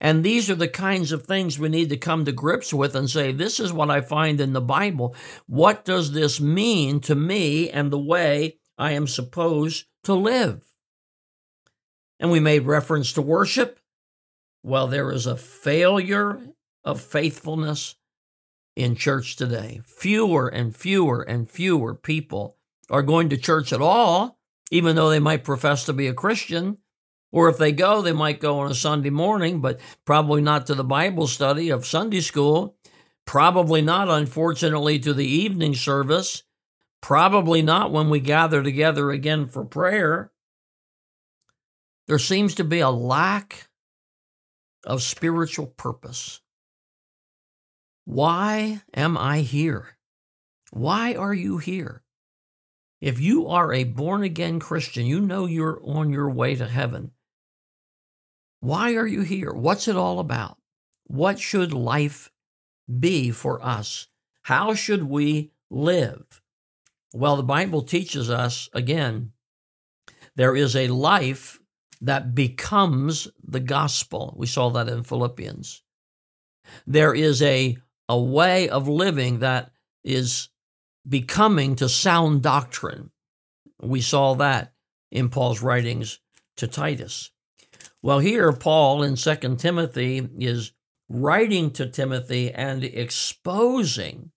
And 0.00 0.22
these 0.22 0.48
are 0.48 0.54
the 0.54 0.68
kinds 0.68 1.10
of 1.10 1.24
things 1.24 1.58
we 1.58 1.68
need 1.68 1.88
to 1.88 1.96
come 1.96 2.24
to 2.24 2.32
grips 2.32 2.72
with 2.72 2.94
and 2.94 3.10
say, 3.10 3.32
this 3.32 3.58
is 3.58 3.72
what 3.72 3.90
I 3.90 4.00
find 4.00 4.40
in 4.40 4.52
the 4.52 4.60
Bible. 4.60 5.16
What 5.46 5.84
does 5.84 6.12
this 6.12 6.40
mean 6.40 7.00
to 7.00 7.14
me 7.14 7.68
and 7.70 7.90
the 7.90 7.98
way 7.98 8.58
I 8.76 8.92
am 8.92 9.08
supposed 9.08 9.86
to 10.04 10.14
live? 10.14 10.62
And 12.20 12.30
we 12.30 12.40
made 12.40 12.66
reference 12.66 13.12
to 13.14 13.22
worship. 13.22 13.80
Well, 14.62 14.86
there 14.86 15.10
is 15.10 15.26
a 15.26 15.36
failure 15.36 16.40
of 16.84 17.00
faithfulness 17.00 17.96
in 18.76 18.94
church 18.94 19.34
today. 19.34 19.80
Fewer 19.84 20.46
and 20.46 20.76
fewer 20.76 21.22
and 21.22 21.50
fewer 21.50 21.94
people 21.94 22.57
are 22.90 23.02
going 23.02 23.28
to 23.30 23.36
church 23.36 23.72
at 23.72 23.82
all, 23.82 24.38
even 24.70 24.96
though 24.96 25.10
they 25.10 25.18
might 25.18 25.44
profess 25.44 25.84
to 25.84 25.92
be 25.92 26.06
a 26.06 26.14
Christian. 26.14 26.78
Or 27.30 27.48
if 27.48 27.58
they 27.58 27.72
go, 27.72 28.00
they 28.00 28.12
might 28.12 28.40
go 28.40 28.60
on 28.60 28.70
a 28.70 28.74
Sunday 28.74 29.10
morning, 29.10 29.60
but 29.60 29.80
probably 30.04 30.40
not 30.40 30.66
to 30.66 30.74
the 30.74 30.84
Bible 30.84 31.26
study 31.26 31.68
of 31.68 31.86
Sunday 31.86 32.20
school. 32.20 32.76
Probably 33.26 33.82
not, 33.82 34.08
unfortunately, 34.08 34.98
to 35.00 35.12
the 35.12 35.26
evening 35.26 35.74
service. 35.74 36.44
Probably 37.02 37.60
not 37.60 37.92
when 37.92 38.08
we 38.08 38.20
gather 38.20 38.62
together 38.62 39.10
again 39.10 39.46
for 39.46 39.64
prayer. 39.64 40.32
There 42.06 42.18
seems 42.18 42.54
to 42.54 42.64
be 42.64 42.80
a 42.80 42.88
lack 42.88 43.68
of 44.84 45.02
spiritual 45.02 45.66
purpose. 45.66 46.40
Why 48.06 48.80
am 48.94 49.18
I 49.18 49.40
here? 49.40 49.98
Why 50.70 51.14
are 51.14 51.34
you 51.34 51.58
here? 51.58 52.02
If 53.00 53.20
you 53.20 53.46
are 53.46 53.72
a 53.72 53.84
born 53.84 54.22
again 54.22 54.58
Christian, 54.58 55.06
you 55.06 55.20
know 55.20 55.46
you're 55.46 55.80
on 55.84 56.10
your 56.10 56.30
way 56.30 56.54
to 56.56 56.66
heaven. 56.66 57.12
Why 58.60 58.94
are 58.94 59.06
you 59.06 59.22
here? 59.22 59.52
What's 59.52 59.86
it 59.86 59.96
all 59.96 60.18
about? 60.18 60.58
what 61.08 61.40
should 61.40 61.72
life 61.72 62.30
be 63.00 63.30
for 63.30 63.64
us? 63.64 64.06
How 64.42 64.74
should 64.74 65.02
we 65.04 65.50
live? 65.70 66.40
Well, 67.12 67.36
the 67.36 67.42
Bible 67.42 67.82
teaches 67.82 68.30
us 68.30 68.68
again, 68.72 69.32
there 70.36 70.54
is 70.54 70.76
a 70.76 70.88
life 70.88 71.58
that 72.00 72.34
becomes 72.34 73.26
the 73.42 73.60
gospel. 73.60 74.34
We 74.36 74.46
saw 74.46 74.70
that 74.70 74.88
in 74.88 75.02
Philippians. 75.02 75.82
There 76.86 77.14
is 77.14 77.42
a, 77.42 77.78
a 78.08 78.20
way 78.20 78.68
of 78.68 78.86
living 78.86 79.40
that 79.40 79.72
is 80.04 80.48
becoming 81.08 81.76
to 81.76 81.88
sound 81.88 82.42
doctrine. 82.42 83.10
We 83.80 84.00
saw 84.00 84.34
that 84.34 84.72
in 85.10 85.28
Paul's 85.28 85.62
writings 85.62 86.20
to 86.56 86.66
Titus. 86.66 87.30
Well, 88.02 88.18
here, 88.18 88.52
Paul 88.52 89.02
in 89.02 89.16
2 89.16 89.56
Timothy 89.56 90.28
is 90.38 90.72
writing 91.08 91.70
to 91.72 91.86
Timothy 91.86 92.52
and 92.52 92.84
exposing 92.84 94.30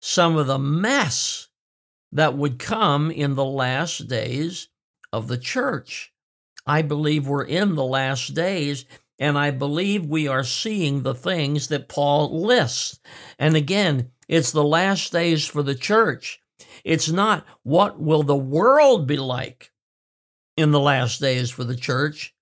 some 0.00 0.36
of 0.36 0.46
the 0.46 0.58
mess 0.58 1.48
that 2.12 2.36
would 2.36 2.58
come 2.58 3.10
in 3.10 3.34
the 3.34 3.44
last 3.44 4.08
days 4.08 4.68
of 5.12 5.28
the 5.28 5.38
church. 5.38 6.12
I 6.66 6.82
believe 6.82 7.28
we're 7.28 7.44
in 7.44 7.74
the 7.74 7.84
last 7.84 8.34
days, 8.34 8.84
and 9.18 9.38
I 9.38 9.50
believe 9.50 10.06
we 10.06 10.26
are 10.26 10.44
seeing 10.44 11.02
the 11.02 11.14
things 11.14 11.68
that 11.68 11.88
Paul 11.88 12.42
lists. 12.42 13.00
And 13.38 13.56
again, 13.56 14.10
it's 14.28 14.52
the 14.52 14.64
last 14.64 15.12
days 15.12 15.46
for 15.46 15.62
the 15.62 15.74
church. 15.74 16.40
It's 16.84 17.10
not 17.10 17.46
what 17.62 18.00
will 18.00 18.22
the 18.22 18.36
world 18.36 19.06
be 19.06 19.16
like 19.16 19.72
in 20.56 20.70
the 20.70 20.80
last 20.80 21.20
days 21.20 21.50
for 21.50 21.64
the 21.64 21.76
church. 21.76 22.34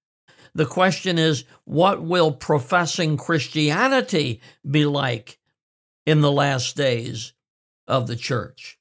The 0.55 0.67
question 0.67 1.19
is, 1.19 1.45
what 1.65 2.03
will 2.03 2.31
professing 2.31 3.17
Christianity 3.17 4.41
be 4.69 4.87
like 4.87 5.39
in 6.07 6.21
the 6.21 6.31
last 6.31 6.77
days 6.77 7.33
of 7.89 8.07
the 8.07 8.17
church? 8.17 8.79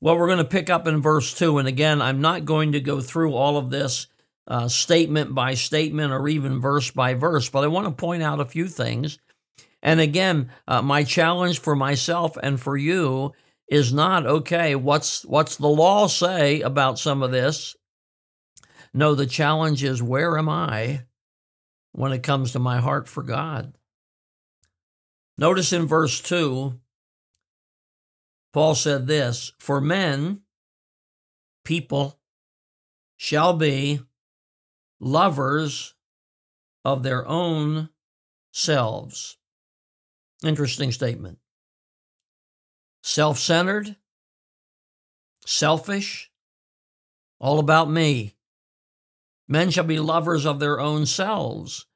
Well, 0.00 0.16
we're 0.16 0.28
going 0.28 0.38
to 0.38 0.44
pick 0.44 0.70
up 0.70 0.86
in 0.86 1.02
verse 1.02 1.34
2. 1.34 1.58
And 1.58 1.68
again, 1.68 2.00
I'm 2.00 2.20
not 2.20 2.44
going 2.44 2.72
to 2.72 2.80
go 2.80 3.00
through 3.00 3.34
all 3.34 3.56
of 3.56 3.70
this 3.70 4.06
uh, 4.46 4.68
statement 4.68 5.34
by 5.34 5.54
statement 5.54 6.12
or 6.12 6.26
even 6.28 6.60
verse 6.60 6.90
by 6.90 7.14
verse, 7.14 7.50
but 7.50 7.64
I 7.64 7.68
want 7.68 7.86
to 7.86 7.92
point 7.92 8.22
out 8.22 8.40
a 8.40 8.44
few 8.44 8.66
things. 8.66 9.18
And 9.82 10.00
again, 10.00 10.50
uh, 10.68 10.82
my 10.82 11.04
challenge 11.04 11.60
for 11.60 11.74
myself 11.74 12.36
and 12.42 12.60
for 12.60 12.76
you 12.76 13.32
is 13.68 13.92
not 13.92 14.26
okay. 14.26 14.74
What's 14.74 15.24
what's 15.24 15.56
the 15.56 15.68
law 15.68 16.06
say 16.06 16.60
about 16.60 16.98
some 16.98 17.22
of 17.22 17.30
this? 17.30 17.76
No, 18.92 19.14
the 19.14 19.26
challenge 19.26 19.84
is 19.84 20.02
where 20.02 20.36
am 20.36 20.48
I 20.48 21.04
when 21.92 22.12
it 22.12 22.22
comes 22.22 22.52
to 22.52 22.58
my 22.58 22.78
heart 22.78 23.08
for 23.08 23.22
God? 23.22 23.74
Notice 25.38 25.72
in 25.72 25.86
verse 25.86 26.20
2, 26.20 26.78
Paul 28.52 28.74
said 28.74 29.06
this 29.06 29.52
For 29.58 29.80
men, 29.80 30.40
people, 31.64 32.18
shall 33.16 33.54
be 33.54 34.00
lovers 34.98 35.94
of 36.84 37.02
their 37.02 37.26
own 37.26 37.88
selves. 38.52 39.38
Interesting 40.44 40.92
statement. 40.92 41.38
Self 43.02 43.38
centered, 43.38 43.96
selfish, 45.46 46.30
all 47.38 47.58
about 47.58 47.90
me. 47.90 48.36
Men 49.48 49.70
shall 49.70 49.84
be 49.84 49.98
lovers 49.98 50.46
of 50.46 50.60
their 50.60 50.78
own 50.78 51.06
selves. 51.06 51.86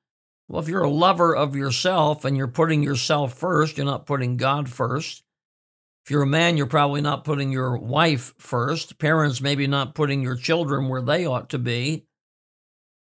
Well, 0.48 0.60
if 0.60 0.68
you're 0.68 0.82
a 0.82 0.90
lover 0.90 1.34
of 1.34 1.56
yourself 1.56 2.24
and 2.24 2.36
you're 2.36 2.48
putting 2.48 2.82
yourself 2.82 3.34
first, 3.38 3.76
you're 3.76 3.86
not 3.86 4.06
putting 4.06 4.36
God 4.36 4.68
first. 4.68 5.22
If 6.04 6.10
you're 6.10 6.22
a 6.22 6.26
man, 6.26 6.58
you're 6.58 6.66
probably 6.66 7.00
not 7.00 7.24
putting 7.24 7.50
your 7.50 7.78
wife 7.78 8.34
first. 8.38 8.98
Parents, 8.98 9.40
maybe 9.40 9.66
not 9.66 9.94
putting 9.94 10.20
your 10.20 10.36
children 10.36 10.88
where 10.88 11.00
they 11.00 11.24
ought 11.24 11.48
to 11.50 11.58
be. 11.58 12.06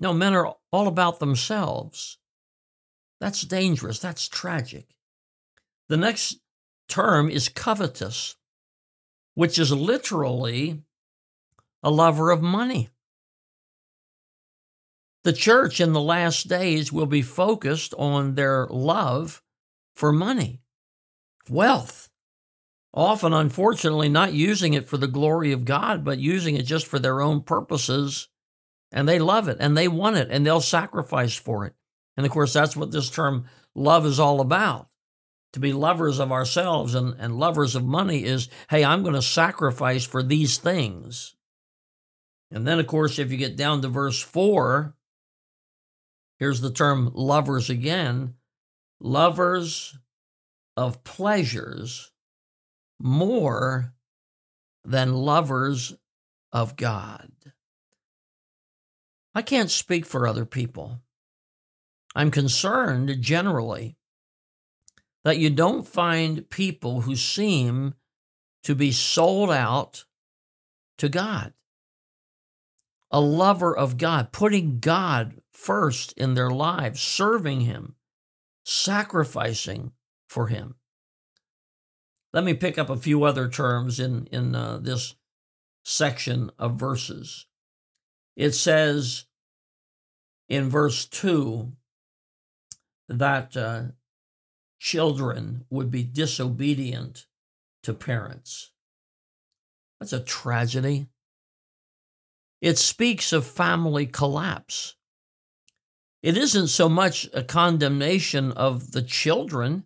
No, 0.01 0.12
men 0.12 0.35
are 0.35 0.57
all 0.73 0.88
about 0.88 1.21
themselves. 1.21 2.19
That's 3.21 3.43
dangerous. 3.43 4.01
That's 4.01 4.27
tragic. 4.27 4.88
The 5.90 5.96
next 5.96 6.38
term 6.88 7.29
is 7.29 7.48
covetous, 7.48 8.37
which 9.35 9.59
is 9.59 9.72
literally 9.72 10.85
a 11.83 11.90
lover 11.90 12.31
of 12.31 12.40
money. 12.40 12.90
The 15.24 15.33
church 15.33 15.81
in 15.81 15.92
the 15.92 16.00
last 16.00 16.46
days 16.46 16.92
will 16.92 17.07
be 17.07 17.22
focused 17.22 17.92
on 17.98 18.37
their 18.37 18.68
love 18.70 19.42
for 19.96 20.12
money, 20.12 20.61
wealth. 21.48 22.09
Often, 22.94 23.33
unfortunately, 23.33 24.09
not 24.09 24.33
using 24.33 24.74
it 24.74 24.88
for 24.88 24.96
the 24.96 25.09
glory 25.09 25.50
of 25.50 25.64
God, 25.64 26.05
but 26.05 26.20
using 26.20 26.55
it 26.55 26.66
just 26.66 26.87
for 26.87 27.00
their 27.00 27.20
own 27.20 27.42
purposes. 27.42 28.29
And 28.92 29.09
they 29.09 29.18
love 29.18 29.48
it 29.48 29.57
and 29.59 29.76
they 29.76 29.88
want 29.88 30.18
it 30.18 30.29
and 30.31 30.46
they'll 30.46 30.61
sacrifice 30.61 31.35
for 31.35 31.66
it. 31.66 31.74
And 32.16 32.24
of 32.24 32.31
course, 32.31 32.53
that's 32.53 32.76
what 32.76 32.92
this 32.92 33.11
term 33.11 33.46
love 33.74 34.07
is 34.07 34.20
all 34.20 34.40
about. 34.40 34.89
To 35.55 35.61
be 35.61 35.73
lovers 35.73 36.21
of 36.21 36.31
ourselves 36.31 36.95
and, 36.95 37.15
and 37.19 37.39
lovers 37.39 37.75
of 37.75 37.85
money 37.85 38.25
is, 38.25 38.49
hey, 38.71 38.85
I'm 38.85 39.03
going 39.03 39.15
to 39.15 39.23
sacrifice 39.23 40.05
for 40.05 40.23
these 40.23 40.59
things. 40.59 41.35
And 42.53 42.67
then, 42.67 42.79
of 42.79 42.87
course, 42.87 43.19
if 43.19 43.33
you 43.33 43.37
get 43.37 43.57
down 43.57 43.83
to 43.83 43.89
verse 43.89 44.21
4, 44.21 44.95
Here's 46.41 46.63
the 46.63 46.73
term 46.73 47.13
lovers 47.15 47.69
again 47.69 48.35
lovers 48.99 49.97
of 50.75 51.05
pleasures 51.05 52.13
more 52.99 53.93
than 54.85 55.13
lovers 55.13 55.95
of 56.51 56.77
God. 56.77 57.31
I 59.35 59.43
can't 59.43 59.71
speak 59.71 60.07
for 60.07 60.27
other 60.27 60.47
people. 60.47 61.03
I'm 62.17 62.31
concerned 62.31 63.21
generally 63.21 63.97
that 65.24 65.38
you 65.38 65.50
don't 65.50 65.87
find 65.87 66.48
people 66.48 67.02
who 67.02 67.14
seem 67.16 67.94
to 68.62 68.74
be 68.74 68.92
sold 68.92 69.50
out 69.50 70.04
to 70.98 71.09
God, 71.09 71.52
a 73.11 73.20
lover 73.20 73.76
of 73.76 73.96
God, 73.96 74.33
putting 74.33 74.80
God 74.80 75.40
first 75.52 76.12
in 76.12 76.35
their 76.35 76.50
lives, 76.50 77.00
serving 77.00 77.62
Him, 77.62 77.96
sacrificing 78.64 79.92
for 80.28 80.48
Him. 80.48 80.76
Let 82.33 82.44
me 82.44 82.54
pick 82.54 82.78
up 82.78 82.90
a 82.90 82.96
few 82.96 83.24
other 83.24 83.48
terms 83.48 83.98
in, 83.98 84.26
in 84.30 84.54
uh, 84.54 84.78
this 84.78 85.16
section 85.85 86.50
of 86.59 86.76
verses. 86.76 87.46
It 88.37 88.52
says 88.52 89.24
in 90.48 90.68
verse 90.68 91.06
2 91.06 91.72
that 93.09 93.56
uh, 93.56 93.83
children 94.81 95.66
would 95.69 95.90
be 95.90 96.03
disobedient 96.03 97.27
to 97.83 97.93
parents. 97.93 98.73
That's 100.01 100.14
a 100.14 100.21
tragedy. 100.21 101.07
It 102.62 102.79
speaks 102.79 103.33
of 103.33 103.47
family 103.47 104.07
collapse. 104.07 104.97
It 106.23 106.37
isn't 106.37 106.69
so 106.69 106.88
much 106.88 107.29
a 107.35 107.43
condemnation 107.43 108.53
of 108.53 108.93
the 108.93 109.03
children. 109.03 109.85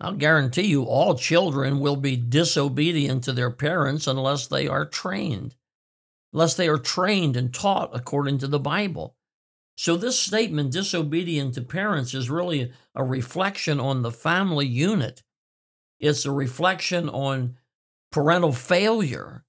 I'll 0.00 0.14
guarantee 0.14 0.66
you 0.66 0.84
all 0.84 1.16
children 1.16 1.80
will 1.80 1.96
be 1.96 2.16
disobedient 2.16 3.24
to 3.24 3.32
their 3.32 3.50
parents 3.50 4.06
unless 4.06 4.46
they 4.46 4.68
are 4.68 4.86
trained, 4.86 5.56
unless 6.32 6.54
they 6.54 6.68
are 6.68 6.78
trained 6.78 7.36
and 7.36 7.52
taught 7.52 7.90
according 7.92 8.38
to 8.38 8.46
the 8.46 8.60
Bible. 8.60 9.15
So, 9.76 9.96
this 9.96 10.18
statement, 10.18 10.72
disobedient 10.72 11.54
to 11.54 11.60
parents, 11.60 12.14
is 12.14 12.30
really 12.30 12.72
a 12.94 13.04
reflection 13.04 13.78
on 13.78 14.00
the 14.00 14.10
family 14.10 14.66
unit. 14.66 15.22
It's 16.00 16.24
a 16.24 16.32
reflection 16.32 17.10
on 17.10 17.56
parental 18.10 18.52
failure, 18.52 19.44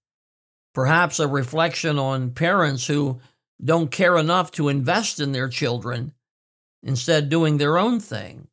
perhaps 0.73 1.19
a 1.19 1.27
reflection 1.27 1.97
on 1.97 2.31
parents 2.31 2.87
who 2.87 3.21
don't 3.63 3.89
care 3.89 4.17
enough 4.17 4.51
to 4.51 4.67
invest 4.67 5.21
in 5.21 5.31
their 5.31 5.47
children, 5.47 6.13
instead, 6.83 7.29
doing 7.29 7.57
their 7.57 7.77
own 7.77 8.01
thing. 8.01 8.49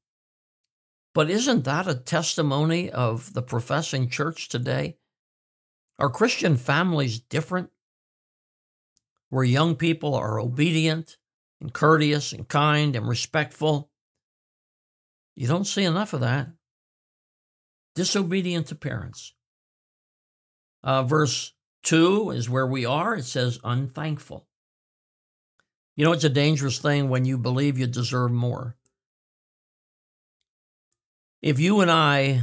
But 1.12 1.28
isn't 1.28 1.64
that 1.64 1.88
a 1.88 1.94
testimony 1.94 2.88
of 2.88 3.32
the 3.32 3.42
professing 3.42 4.08
church 4.08 4.48
today? 4.48 4.96
Are 5.98 6.08
Christian 6.08 6.56
families 6.56 7.18
different? 7.18 7.70
Where 9.28 9.44
young 9.44 9.74
people 9.74 10.14
are 10.14 10.38
obedient 10.38 11.16
and 11.60 11.72
courteous 11.72 12.32
and 12.32 12.48
kind 12.48 12.96
and 12.96 13.08
respectful? 13.08 13.90
You 15.36 15.48
don't 15.48 15.66
see 15.66 15.84
enough 15.84 16.12
of 16.12 16.20
that. 16.20 16.48
Disobedient 17.94 18.68
to 18.68 18.74
parents. 18.74 19.34
Uh, 20.82 21.02
verse 21.02 21.54
2 21.84 22.30
is 22.30 22.50
where 22.50 22.66
we 22.66 22.84
are. 22.84 23.16
It 23.16 23.24
says, 23.24 23.58
unthankful. 23.64 24.46
You 25.96 26.04
know, 26.04 26.12
it's 26.12 26.24
a 26.24 26.28
dangerous 26.28 26.78
thing 26.78 27.08
when 27.08 27.24
you 27.24 27.38
believe 27.38 27.78
you 27.78 27.86
deserve 27.86 28.32
more. 28.32 28.76
if 31.44 31.60
you 31.60 31.80
and 31.80 31.90
I 31.90 32.40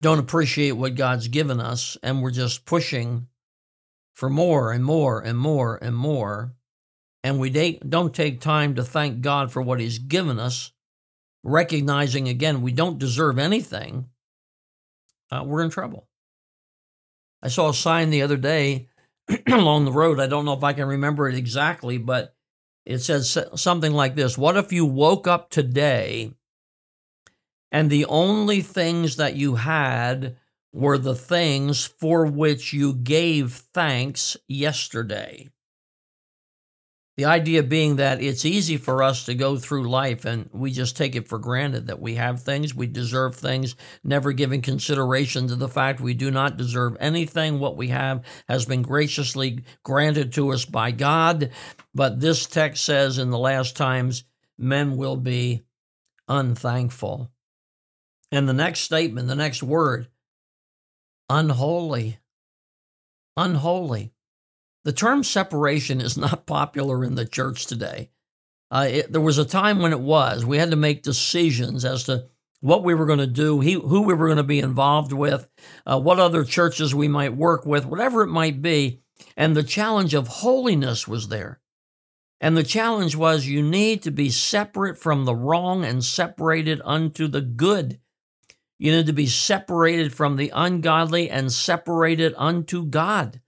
don't 0.00 0.18
appreciate 0.18 0.72
what 0.72 0.94
God's 0.94 1.28
given 1.28 1.60
us 1.60 1.98
and 2.02 2.22
we're 2.22 2.30
just 2.30 2.64
pushing 2.64 3.26
for 4.14 4.30
more 4.30 4.72
and 4.72 4.82
more 4.82 5.20
and 5.20 5.36
more 5.36 5.78
and 5.82 5.94
more, 5.94 6.54
and 7.22 7.38
we 7.38 7.78
don't 7.88 8.14
take 8.14 8.40
time 8.40 8.74
to 8.74 8.84
thank 8.84 9.20
God 9.20 9.52
for 9.52 9.60
what 9.62 9.80
He's 9.80 9.98
given 9.98 10.38
us, 10.38 10.72
recognizing 11.42 12.28
again 12.28 12.62
we 12.62 12.72
don't 12.72 12.98
deserve 12.98 13.38
anything, 13.38 14.06
uh, 15.30 15.42
we're 15.44 15.62
in 15.62 15.70
trouble. 15.70 16.08
I 17.42 17.48
saw 17.48 17.70
a 17.70 17.74
sign 17.74 18.10
the 18.10 18.22
other 18.22 18.36
day 18.36 18.88
along 19.46 19.84
the 19.84 19.92
road. 19.92 20.20
I 20.20 20.26
don't 20.26 20.44
know 20.44 20.52
if 20.52 20.64
I 20.64 20.72
can 20.72 20.86
remember 20.86 21.28
it 21.28 21.36
exactly, 21.36 21.98
but 21.98 22.34
it 22.84 22.98
says 22.98 23.38
something 23.54 23.92
like 23.92 24.14
this 24.14 24.36
What 24.36 24.56
if 24.56 24.72
you 24.72 24.84
woke 24.84 25.26
up 25.26 25.50
today 25.50 26.32
and 27.72 27.88
the 27.88 28.06
only 28.06 28.62
things 28.62 29.16
that 29.16 29.36
you 29.36 29.56
had 29.56 30.36
were 30.72 30.98
the 30.98 31.14
things 31.14 31.84
for 31.84 32.26
which 32.26 32.72
you 32.72 32.94
gave 32.94 33.52
thanks 33.72 34.36
yesterday? 34.48 35.48
The 37.20 37.26
idea 37.26 37.62
being 37.62 37.96
that 37.96 38.22
it's 38.22 38.46
easy 38.46 38.78
for 38.78 39.02
us 39.02 39.26
to 39.26 39.34
go 39.34 39.58
through 39.58 39.90
life 39.90 40.24
and 40.24 40.48
we 40.54 40.70
just 40.70 40.96
take 40.96 41.14
it 41.14 41.28
for 41.28 41.38
granted 41.38 41.88
that 41.88 42.00
we 42.00 42.14
have 42.14 42.42
things, 42.42 42.74
we 42.74 42.86
deserve 42.86 43.36
things, 43.36 43.76
never 44.02 44.32
giving 44.32 44.62
consideration 44.62 45.46
to 45.48 45.54
the 45.54 45.68
fact 45.68 46.00
we 46.00 46.14
do 46.14 46.30
not 46.30 46.56
deserve 46.56 46.96
anything. 46.98 47.58
What 47.58 47.76
we 47.76 47.88
have 47.88 48.24
has 48.48 48.64
been 48.64 48.80
graciously 48.80 49.64
granted 49.82 50.32
to 50.32 50.50
us 50.54 50.64
by 50.64 50.92
God. 50.92 51.50
But 51.94 52.20
this 52.20 52.46
text 52.46 52.86
says 52.86 53.18
in 53.18 53.28
the 53.28 53.38
last 53.38 53.76
times, 53.76 54.24
men 54.56 54.96
will 54.96 55.18
be 55.18 55.60
unthankful. 56.26 57.30
And 58.32 58.48
the 58.48 58.54
next 58.54 58.80
statement, 58.80 59.28
the 59.28 59.34
next 59.34 59.62
word, 59.62 60.08
unholy. 61.28 62.18
Unholy. 63.36 64.14
The 64.84 64.92
term 64.92 65.24
separation 65.24 66.00
is 66.00 66.16
not 66.16 66.46
popular 66.46 67.04
in 67.04 67.14
the 67.14 67.26
church 67.26 67.66
today. 67.66 68.10
Uh, 68.70 68.86
it, 68.88 69.12
there 69.12 69.20
was 69.20 69.38
a 69.38 69.44
time 69.44 69.80
when 69.80 69.92
it 69.92 70.00
was. 70.00 70.44
We 70.44 70.58
had 70.58 70.70
to 70.70 70.76
make 70.76 71.02
decisions 71.02 71.84
as 71.84 72.04
to 72.04 72.26
what 72.60 72.84
we 72.84 72.94
were 72.94 73.06
going 73.06 73.18
to 73.18 73.26
do, 73.26 73.60
he, 73.60 73.72
who 73.72 74.02
we 74.02 74.14
were 74.14 74.26
going 74.26 74.36
to 74.36 74.42
be 74.44 74.60
involved 74.60 75.12
with, 75.12 75.48
uh, 75.86 75.98
what 75.98 76.20
other 76.20 76.44
churches 76.44 76.94
we 76.94 77.08
might 77.08 77.34
work 77.34 77.66
with, 77.66 77.86
whatever 77.86 78.22
it 78.22 78.28
might 78.28 78.62
be. 78.62 79.00
And 79.36 79.56
the 79.56 79.62
challenge 79.62 80.14
of 80.14 80.28
holiness 80.28 81.08
was 81.08 81.28
there. 81.28 81.60
And 82.40 82.56
the 82.56 82.62
challenge 82.62 83.16
was 83.16 83.46
you 83.46 83.62
need 83.62 84.02
to 84.02 84.10
be 84.10 84.30
separate 84.30 84.98
from 84.98 85.24
the 85.24 85.34
wrong 85.34 85.84
and 85.84 86.02
separated 86.02 86.80
unto 86.84 87.28
the 87.28 87.42
good. 87.42 88.00
You 88.78 88.92
need 88.92 89.06
to 89.06 89.12
be 89.12 89.26
separated 89.26 90.14
from 90.14 90.36
the 90.36 90.50
ungodly 90.54 91.28
and 91.28 91.52
separated 91.52 92.32
unto 92.38 92.86
God. 92.86 93.40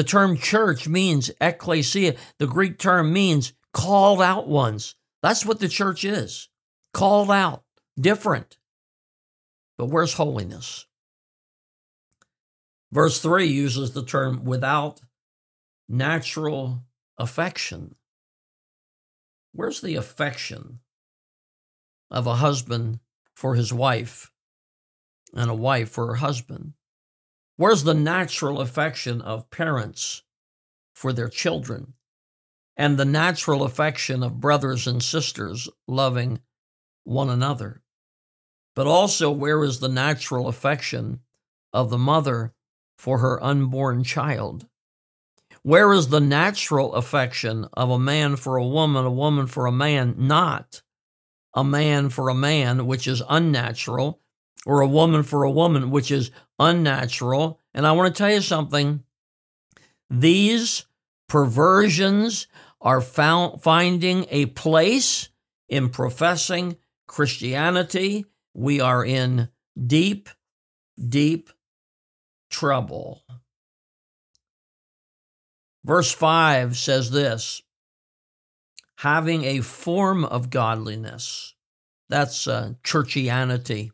The 0.00 0.04
term 0.04 0.38
church 0.38 0.88
means 0.88 1.30
ecclesia. 1.42 2.16
The 2.38 2.46
Greek 2.46 2.78
term 2.78 3.12
means 3.12 3.52
called 3.74 4.22
out 4.22 4.48
ones. 4.48 4.94
That's 5.22 5.44
what 5.44 5.60
the 5.60 5.68
church 5.68 6.06
is 6.06 6.48
called 6.94 7.30
out, 7.30 7.64
different. 8.00 8.56
But 9.76 9.90
where's 9.90 10.14
holiness? 10.14 10.86
Verse 12.90 13.20
3 13.20 13.44
uses 13.44 13.92
the 13.92 14.02
term 14.02 14.46
without 14.46 15.02
natural 15.86 16.82
affection. 17.18 17.94
Where's 19.52 19.82
the 19.82 19.96
affection 19.96 20.78
of 22.10 22.26
a 22.26 22.36
husband 22.36 23.00
for 23.34 23.54
his 23.54 23.70
wife 23.70 24.32
and 25.34 25.50
a 25.50 25.54
wife 25.54 25.90
for 25.90 26.06
her 26.06 26.14
husband? 26.14 26.72
Where's 27.60 27.84
the 27.84 27.92
natural 27.92 28.62
affection 28.62 29.20
of 29.20 29.50
parents 29.50 30.22
for 30.94 31.12
their 31.12 31.28
children 31.28 31.92
and 32.74 32.96
the 32.96 33.04
natural 33.04 33.64
affection 33.64 34.22
of 34.22 34.40
brothers 34.40 34.86
and 34.86 35.02
sisters 35.02 35.68
loving 35.86 36.40
one 37.04 37.28
another? 37.28 37.82
But 38.74 38.86
also, 38.86 39.30
where 39.30 39.62
is 39.62 39.78
the 39.78 39.90
natural 39.90 40.48
affection 40.48 41.20
of 41.70 41.90
the 41.90 41.98
mother 41.98 42.54
for 42.96 43.18
her 43.18 43.44
unborn 43.44 44.04
child? 44.04 44.66
Where 45.62 45.92
is 45.92 46.08
the 46.08 46.18
natural 46.18 46.94
affection 46.94 47.66
of 47.74 47.90
a 47.90 47.98
man 47.98 48.36
for 48.36 48.56
a 48.56 48.66
woman, 48.66 49.04
a 49.04 49.10
woman 49.10 49.46
for 49.46 49.66
a 49.66 49.72
man, 49.72 50.14
not 50.16 50.80
a 51.54 51.62
man 51.62 52.08
for 52.08 52.30
a 52.30 52.34
man, 52.34 52.86
which 52.86 53.06
is 53.06 53.22
unnatural, 53.28 54.22
or 54.66 54.80
a 54.80 54.88
woman 54.88 55.22
for 55.22 55.44
a 55.44 55.50
woman, 55.50 55.90
which 55.90 56.10
is 56.10 56.30
unnatural. 56.58 57.60
And 57.74 57.86
I 57.86 57.92
want 57.92 58.14
to 58.14 58.18
tell 58.18 58.32
you 58.32 58.40
something 58.40 59.02
these 60.08 60.86
perversions 61.28 62.46
are 62.80 63.00
found, 63.00 63.62
finding 63.62 64.26
a 64.30 64.46
place 64.46 65.28
in 65.68 65.88
professing 65.88 66.76
Christianity. 67.06 68.26
We 68.54 68.80
are 68.80 69.04
in 69.04 69.48
deep, 69.86 70.28
deep 71.08 71.50
trouble. 72.50 73.22
Verse 75.84 76.12
5 76.12 76.76
says 76.76 77.10
this 77.10 77.62
having 78.98 79.44
a 79.44 79.60
form 79.60 80.26
of 80.26 80.50
godliness. 80.50 81.54
That's 82.10 82.46
uh, 82.46 82.74
churchianity. 82.84 83.92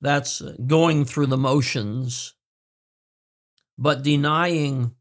That's 0.00 0.40
going 0.66 1.04
through 1.04 1.26
the 1.26 1.36
motions, 1.36 2.34
but 3.76 4.02
denying 4.02 4.94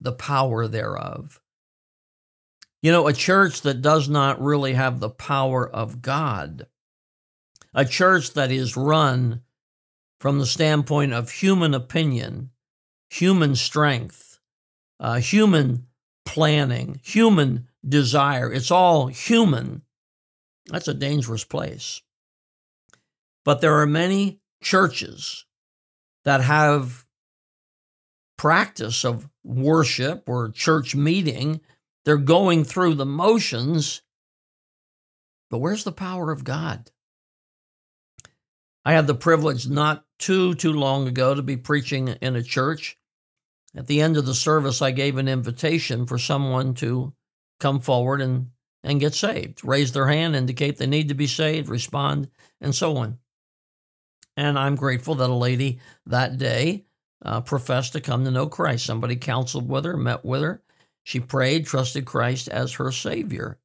the 0.00 0.12
power 0.12 0.68
thereof. 0.68 1.40
You 2.82 2.92
know, 2.92 3.06
a 3.06 3.12
church 3.12 3.62
that 3.62 3.82
does 3.82 4.08
not 4.08 4.40
really 4.40 4.72
have 4.72 5.00
the 5.00 5.10
power 5.10 5.68
of 5.68 6.00
God, 6.00 6.66
a 7.74 7.84
church 7.84 8.32
that 8.32 8.50
is 8.50 8.76
run 8.76 9.42
from 10.18 10.38
the 10.38 10.46
standpoint 10.46 11.12
of 11.12 11.30
human 11.30 11.74
opinion, 11.74 12.50
human 13.10 13.54
strength, 13.54 14.38
uh, 14.98 15.18
human 15.18 15.86
planning, 16.26 17.00
human 17.02 17.68
desire, 17.86 18.52
it's 18.52 18.70
all 18.70 19.06
human. 19.08 19.82
That's 20.66 20.88
a 20.88 20.94
dangerous 20.94 21.44
place. 21.44 22.02
But 23.44 23.60
there 23.60 23.78
are 23.80 23.86
many 23.86 24.40
churches 24.62 25.46
that 26.24 26.42
have 26.42 27.06
practice 28.36 29.04
of 29.04 29.28
worship 29.44 30.28
or 30.28 30.50
church 30.50 30.94
meeting. 30.94 31.60
They're 32.04 32.16
going 32.16 32.64
through 32.64 32.94
the 32.94 33.06
motions, 33.06 34.02
but 35.50 35.58
where's 35.58 35.84
the 35.84 35.92
power 35.92 36.30
of 36.30 36.44
God? 36.44 36.90
I 38.84 38.94
had 38.94 39.06
the 39.06 39.14
privilege 39.14 39.68
not 39.68 40.04
too 40.18 40.54
too 40.54 40.72
long 40.72 41.06
ago 41.06 41.34
to 41.34 41.42
be 41.42 41.56
preaching 41.56 42.08
in 42.08 42.36
a 42.36 42.42
church. 42.42 42.96
At 43.76 43.86
the 43.86 44.00
end 44.00 44.16
of 44.16 44.26
the 44.26 44.34
service, 44.34 44.82
I 44.82 44.90
gave 44.90 45.16
an 45.16 45.28
invitation 45.28 46.06
for 46.06 46.18
someone 46.18 46.74
to 46.74 47.12
come 47.58 47.80
forward 47.80 48.20
and 48.20 48.50
and 48.82 49.00
get 49.00 49.14
saved, 49.14 49.62
raise 49.62 49.92
their 49.92 50.08
hand, 50.08 50.34
indicate 50.34 50.78
they 50.78 50.86
need 50.86 51.08
to 51.08 51.14
be 51.14 51.26
saved, 51.26 51.68
respond, 51.68 52.30
and 52.60 52.74
so 52.74 52.96
on. 52.96 53.18
And 54.40 54.58
I'm 54.58 54.74
grateful 54.74 55.16
that 55.16 55.28
a 55.28 55.34
lady 55.34 55.80
that 56.06 56.38
day 56.38 56.86
uh, 57.22 57.42
professed 57.42 57.92
to 57.92 58.00
come 58.00 58.24
to 58.24 58.30
know 58.30 58.46
Christ. 58.46 58.86
Somebody 58.86 59.16
counseled 59.16 59.68
with 59.68 59.84
her, 59.84 59.98
met 59.98 60.24
with 60.24 60.40
her. 60.40 60.62
She 61.02 61.20
prayed, 61.20 61.66
trusted 61.66 62.06
Christ 62.06 62.48
as 62.48 62.72
her 62.72 62.90
Savior. 62.90 63.58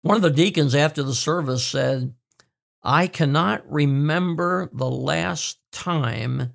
One 0.00 0.16
of 0.16 0.22
the 0.22 0.30
deacons 0.30 0.74
after 0.74 1.02
the 1.02 1.14
service 1.14 1.62
said, 1.62 2.14
I 2.82 3.06
cannot 3.06 3.70
remember 3.70 4.70
the 4.72 4.90
last 4.90 5.58
time 5.70 6.54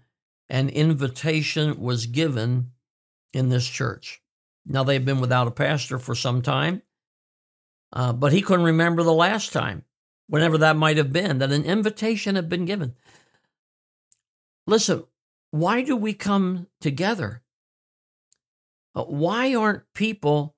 an 0.49 0.69
invitation 0.69 1.79
was 1.79 2.07
given 2.07 2.71
in 3.31 3.49
this 3.49 3.67
church. 3.67 4.23
Now, 4.65 4.83
they've 4.83 5.05
been 5.05 5.21
without 5.21 5.47
a 5.47 5.51
pastor 5.51 5.99
for 5.99 6.15
some 6.15 6.41
time, 6.41 6.81
uh, 7.93 8.13
but 8.13 8.33
he 8.33 8.41
couldn't 8.41 8.65
remember 8.65 9.03
the 9.03 9.13
last 9.13 9.53
time 9.53 9.85
whenever 10.29 10.57
that 10.59 10.77
might 10.77 10.97
have 10.97 11.11
been, 11.11 11.39
that 11.39 11.51
an 11.51 11.65
invitation 11.65 12.35
had 12.35 12.47
been 12.47 12.65
given. 12.65 12.93
Listen, 14.67 15.03
why 15.51 15.81
do 15.81 15.97
we 15.97 16.13
come 16.13 16.67
together? 16.79 17.41
Uh, 18.95 19.03
why 19.03 19.55
aren't 19.55 19.83
people 19.93 20.55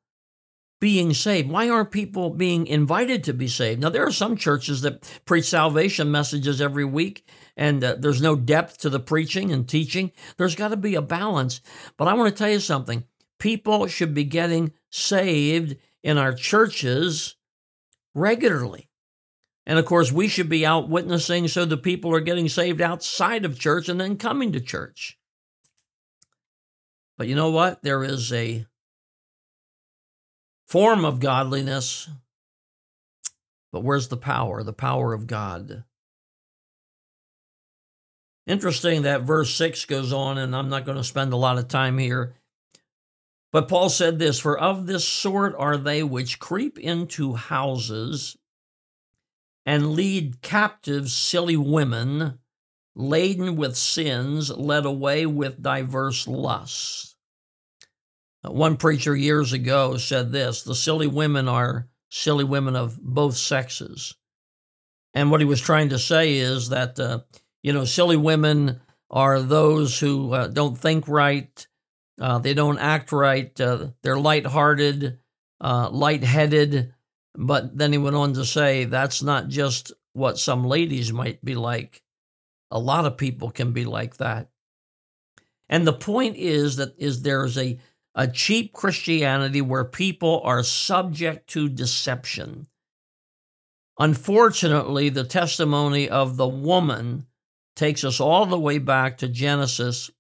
being 0.82 1.14
saved? 1.14 1.50
Why 1.50 1.70
aren't 1.70 1.92
people 1.92 2.32
being 2.32 2.68
invited 2.68 3.24
to 3.24 3.34
be 3.34 3.48
saved? 3.48 3.82
Now, 3.82 3.90
there 3.90 4.06
are 4.06 4.12
some 4.12 4.36
churches 4.36 4.82
that 4.82 5.22
preach 5.26 5.46
salvation 5.46 6.12
messages 6.12 6.60
every 6.60 6.86
week, 6.86 7.26
and 7.56 7.84
uh, 7.84 7.96
there's 7.98 8.22
no 8.22 8.36
depth 8.36 8.80
to 8.80 8.90
the 8.90 9.00
preaching 9.00 9.52
and 9.52 9.68
teaching. 9.68 10.12
There's 10.38 10.56
got 10.56 10.70
to 10.70 10.78
be 10.78 10.96
a 10.96 11.02
balance. 11.02 11.62
But 11.98 12.10
I 12.10 12.14
want 12.14 12.30
to 12.30 12.38
tell 12.38 12.52
you 12.52 12.60
something 12.60 13.06
people 13.40 13.88
should 13.88 14.14
be 14.14 14.26
getting 14.26 14.74
saved 14.90 15.78
in 16.04 16.18
our 16.18 16.34
churches 16.34 17.36
regularly. 18.14 18.91
And 19.66 19.78
of 19.78 19.86
course, 19.86 20.12
we 20.12 20.28
should 20.28 20.50
be 20.50 20.66
out 20.66 20.90
witnessing 20.90 21.48
so 21.48 21.66
the 21.66 21.78
people 21.78 22.14
are 22.16 22.22
getting 22.22 22.50
saved 22.50 22.82
outside 22.82 23.46
of 23.46 23.60
church 23.60 23.90
and 23.90 24.02
then 24.02 24.18
coming 24.18 24.52
to 24.54 24.60
church. 24.60 25.20
But 27.18 27.28
you 27.28 27.36
know 27.36 27.52
what? 27.52 27.84
There 27.84 28.04
is 28.04 28.34
a 28.34 28.66
form 30.68 31.06
of 31.06 31.20
godliness, 31.20 32.10
but 33.72 33.84
where's 33.84 34.08
the 34.08 34.18
power? 34.18 34.64
The 34.64 34.74
power 34.74 35.14
of 35.14 35.28
God. 35.28 35.84
Interesting 38.48 39.04
that 39.04 39.22
verse 39.22 39.54
6 39.54 39.86
goes 39.86 40.12
on, 40.12 40.38
and 40.40 40.56
I'm 40.56 40.70
not 40.70 40.86
going 40.86 40.98
to 40.98 41.04
spend 41.04 41.32
a 41.32 41.38
lot 41.38 41.60
of 41.60 41.68
time 41.68 42.00
here. 42.00 42.36
But 43.52 43.68
Paul 43.68 43.90
said 43.90 44.18
this 44.18 44.40
For 44.40 44.58
of 44.58 44.88
this 44.88 45.08
sort 45.08 45.54
are 45.60 45.78
they 45.78 46.04
which 46.04 46.40
creep 46.40 46.80
into 46.80 47.34
houses 47.34 48.38
and 49.66 49.92
lead 49.92 50.42
captive 50.42 51.10
silly 51.10 51.58
women, 51.58 52.40
laden 52.96 53.56
with 53.56 53.78
sins, 53.78 54.50
led 54.50 54.86
away 54.86 55.26
with 55.26 55.62
diverse 55.62 56.28
lusts. 56.28 57.16
Uh, 58.44 58.52
one 58.52 58.78
preacher 58.78 59.16
years 59.16 59.54
ago 59.54 59.98
said 59.98 60.32
this 60.32 60.64
the 60.64 60.76
silly 60.76 61.08
women 61.08 61.48
are 61.48 61.88
silly 62.10 62.44
women 62.44 62.76
of 62.76 63.00
both 63.02 63.38
sexes. 63.38 64.16
And 65.14 65.30
what 65.30 65.42
he 65.42 65.46
was 65.46 65.62
trying 65.62 65.90
to 65.90 66.00
say 66.00 66.38
is 66.38 66.70
that, 66.70 67.00
uh, 67.00 67.20
you 67.62 67.74
know, 67.74 67.86
silly 67.86 68.18
women 68.18 68.82
are 69.10 69.42
those 69.42 70.00
who 70.00 70.34
uh, 70.34 70.48
don't 70.48 70.78
think 70.78 71.08
right, 71.08 71.68
uh, 72.20 72.40
they 72.40 72.54
don't 72.54 72.80
act 72.80 73.12
right, 73.12 73.60
uh, 73.60 73.88
they're 74.04 74.20
lighthearted, 74.20 75.20
uh, 75.60 75.90
lightheaded, 75.92 76.94
but 77.36 77.78
then 77.78 77.92
he 77.92 77.98
went 77.98 78.16
on 78.16 78.34
to 78.34 78.46
say 78.46 78.86
that's 78.86 79.22
not 79.22 79.48
just 79.48 79.92
what 80.14 80.38
some 80.38 80.66
ladies 80.66 81.14
might 81.14 81.44
be 81.44 81.56
like. 81.56 82.02
A 82.70 82.80
lot 82.80 83.06
of 83.06 83.18
people 83.18 83.52
can 83.52 83.72
be 83.72 83.86
like 83.86 84.18
that. 84.18 84.50
And 85.70 85.88
the 85.88 85.94
point 85.94 86.36
is 86.36 86.76
that 86.76 86.94
is 86.98 87.22
there's 87.22 87.58
a, 87.58 87.80
a 88.14 88.28
cheap 88.28 88.74
Christianity 88.74 89.62
where 89.62 89.86
people 89.86 90.42
are 90.44 90.64
subject 90.64 91.48
to 91.52 91.70
deception. 91.70 92.68
Unfortunately, 93.98 95.10
the 95.10 95.24
testimony 95.24 96.10
of 96.10 96.36
the 96.36 96.48
woman 96.48 97.26
takes 97.76 98.04
us 98.04 98.20
all 98.20 98.46
the 98.46 98.60
way 98.60 98.80
back 98.80 99.18
to 99.18 99.28
Genesis, 99.28 100.12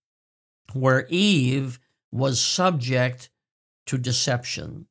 where 0.74 1.06
Eve 1.10 1.80
was 2.12 2.40
subject 2.40 3.30
to 3.88 3.98
deception. 3.98 4.88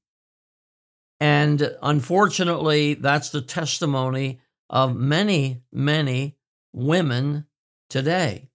And 1.21 1.77
unfortunately, 1.83 2.95
that's 2.95 3.31
the 3.31 3.43
testimony 3.43 4.41
of 4.71 4.97
many, 4.97 5.63
many 5.71 6.37
women 6.73 7.47
today. 7.91 8.49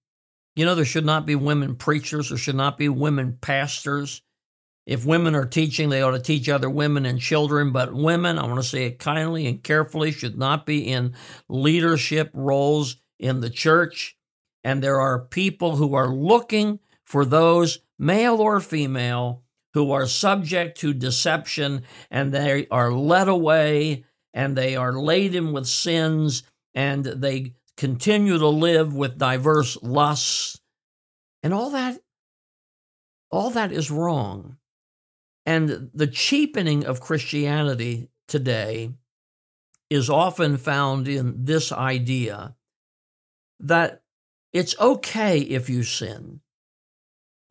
You 0.56 0.65
know, 0.65 0.73
there 0.73 0.86
should 0.86 1.06
not 1.06 1.25
be 1.25 1.36
women 1.36 1.75
preachers, 1.75 2.30
there 2.30 2.38
should 2.38 2.56
not 2.56 2.78
be 2.78 2.89
women 2.89 3.38
pastors. 3.39 4.21
If 4.86 5.06
women 5.06 5.34
are 5.36 5.45
teaching, 5.45 5.89
they 5.89 6.01
ought 6.04 6.12
to 6.12 6.19
teach 6.19 6.47
other 6.47 6.69
women 6.69 7.06
and 7.06 7.19
children. 7.19 7.71
But 7.71 7.93
women, 7.93 8.38
I 8.38 8.45
want 8.45 8.62
to 8.62 8.63
say 8.63 8.86
it 8.86 8.99
kindly 8.99 9.47
and 9.47 9.63
carefully, 9.63 10.12
should 10.12 10.38
not 10.38 10.65
be 10.65 10.88
in 10.88 11.15
leadership 11.49 12.30
roles 12.34 12.97
in 13.19 13.41
the 13.41 13.49
church. 13.49 14.15
And 14.63 14.84
there 14.84 14.99
are 14.99 15.19
people 15.19 15.75
who 15.75 15.95
are 15.95 16.13
looking 16.13 16.80
for 17.04 17.25
those, 17.25 17.80
male 17.97 18.36
or 18.36 18.60
female, 18.60 19.43
who 19.75 19.91
are 19.91 20.07
subject 20.07 20.79
to 20.79 20.93
deception 20.93 21.83
and 22.09 22.33
they 22.33 22.65
are 22.71 22.91
led 22.91 23.27
away 23.27 24.03
and 24.33 24.57
they 24.57 24.75
are 24.75 24.93
laden 24.93 25.51
with 25.53 25.67
sins 25.67 26.43
and 26.73 27.03
they 27.03 27.53
continue 27.77 28.38
to 28.38 28.47
live 28.47 28.95
with 28.95 29.17
diverse 29.17 29.77
lusts 29.83 30.59
and 31.43 31.53
all 31.53 31.69
that 31.69 31.99
all 33.31 33.49
that 33.49 33.71
is 33.71 33.91
wrong 33.91 34.57
and 35.45 35.91
the 35.93 36.07
cheapening 36.07 36.85
of 36.85 37.01
christianity 37.01 38.09
today 38.27 38.89
is 39.89 40.09
often 40.09 40.57
found 40.57 41.07
in 41.07 41.43
this 41.43 41.71
idea 41.71 42.55
that 43.59 44.01
it's 44.53 44.79
okay 44.79 45.39
if 45.39 45.69
you 45.69 45.83
sin 45.83 46.39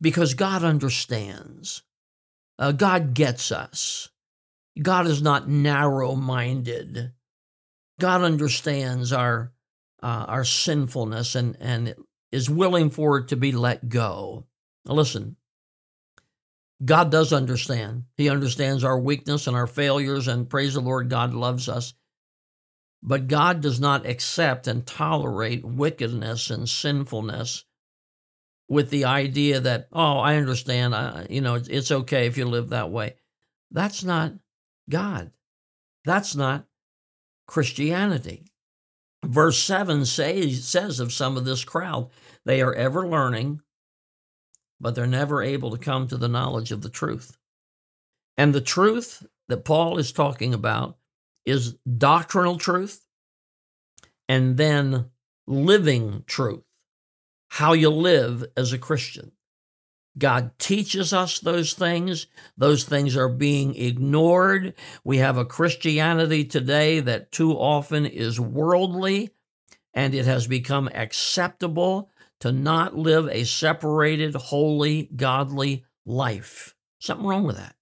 because 0.01 0.33
God 0.33 0.63
understands. 0.63 1.83
Uh, 2.57 2.71
God 2.71 3.13
gets 3.13 3.51
us. 3.51 4.09
God 4.81 5.07
is 5.07 5.21
not 5.21 5.49
narrow 5.49 6.15
minded. 6.15 7.13
God 7.99 8.21
understands 8.21 9.13
our 9.13 9.53
uh, 10.03 10.25
our 10.27 10.43
sinfulness 10.43 11.35
and 11.35 11.57
and 11.59 11.95
is 12.31 12.49
willing 12.49 12.89
for 12.89 13.17
it 13.17 13.29
to 13.29 13.35
be 13.35 13.51
let 13.51 13.87
go. 13.87 14.45
Now 14.85 14.93
listen, 14.93 15.37
God 16.83 17.09
does 17.09 17.31
understand. 17.31 18.03
He 18.17 18.29
understands 18.29 18.83
our 18.83 18.99
weakness 18.99 19.47
and 19.47 19.55
our 19.55 19.67
failures, 19.67 20.27
and 20.27 20.49
praise 20.49 20.73
the 20.73 20.81
Lord, 20.81 21.09
God 21.09 21.33
loves 21.33 21.69
us. 21.69 21.93
But 23.01 23.27
God 23.27 23.61
does 23.61 23.79
not 23.79 24.05
accept 24.05 24.67
and 24.67 24.85
tolerate 24.85 25.63
wickedness 25.63 26.49
and 26.49 26.67
sinfulness 26.67 27.63
with 28.67 28.89
the 28.89 29.05
idea 29.05 29.59
that, 29.59 29.87
oh, 29.91 30.17
I 30.17 30.35
understand, 30.37 31.27
you 31.29 31.41
know, 31.41 31.55
it's, 31.55 31.67
it's 31.67 31.91
okay 31.91 32.25
if 32.25 32.37
you 32.37 32.45
live 32.45 32.69
that 32.69 32.91
way. 32.91 33.15
That's 33.71 34.03
not 34.03 34.33
God. 34.89 35.31
That's 36.03 36.35
not 36.35 36.65
Christianity. 37.47 38.45
Verse 39.23 39.57
7 39.59 40.05
say, 40.05 40.51
says 40.51 40.99
of 40.99 41.13
some 41.13 41.37
of 41.37 41.45
this 41.45 41.63
crowd, 41.63 42.09
they 42.45 42.61
are 42.61 42.73
ever 42.73 43.07
learning, 43.07 43.61
but 44.79 44.95
they're 44.95 45.07
never 45.07 45.41
able 45.41 45.71
to 45.71 45.77
come 45.77 46.07
to 46.07 46.17
the 46.17 46.27
knowledge 46.27 46.71
of 46.71 46.81
the 46.81 46.89
truth. 46.89 47.37
And 48.37 48.53
the 48.53 48.61
truth 48.61 49.25
that 49.47 49.65
Paul 49.65 49.97
is 49.97 50.11
talking 50.11 50.53
about 50.53 50.97
is 51.45 51.75
doctrinal 51.97 52.57
truth 52.57 53.05
and 54.27 54.57
then 54.57 55.11
living 55.47 56.23
truth 56.27 56.64
how 57.55 57.71
you 57.71 57.89
live 57.89 58.43
as 58.57 58.73
a 58.73 58.77
Christian. 58.77 59.31
God 60.17 60.51
teaches 60.59 61.13
us 61.13 61.39
those 61.39 61.71
things. 61.71 62.27
Those 62.57 62.83
things 62.83 63.15
are 63.15 63.29
being 63.29 63.75
ignored. 63.77 64.73
We 65.05 65.19
have 65.19 65.37
a 65.37 65.45
Christianity 65.45 66.43
today 66.43 66.99
that 66.99 67.31
too 67.31 67.53
often 67.53 68.05
is 68.05 68.41
worldly, 68.41 69.29
and 69.93 70.13
it 70.13 70.25
has 70.25 70.47
become 70.47 70.89
acceptable 70.93 72.09
to 72.41 72.51
not 72.51 72.97
live 72.97 73.29
a 73.29 73.45
separated, 73.45 74.35
holy, 74.35 75.09
godly 75.15 75.85
life. 76.05 76.75
Something 76.99 77.25
wrong 77.25 77.45
with 77.45 77.55
that. 77.55 77.75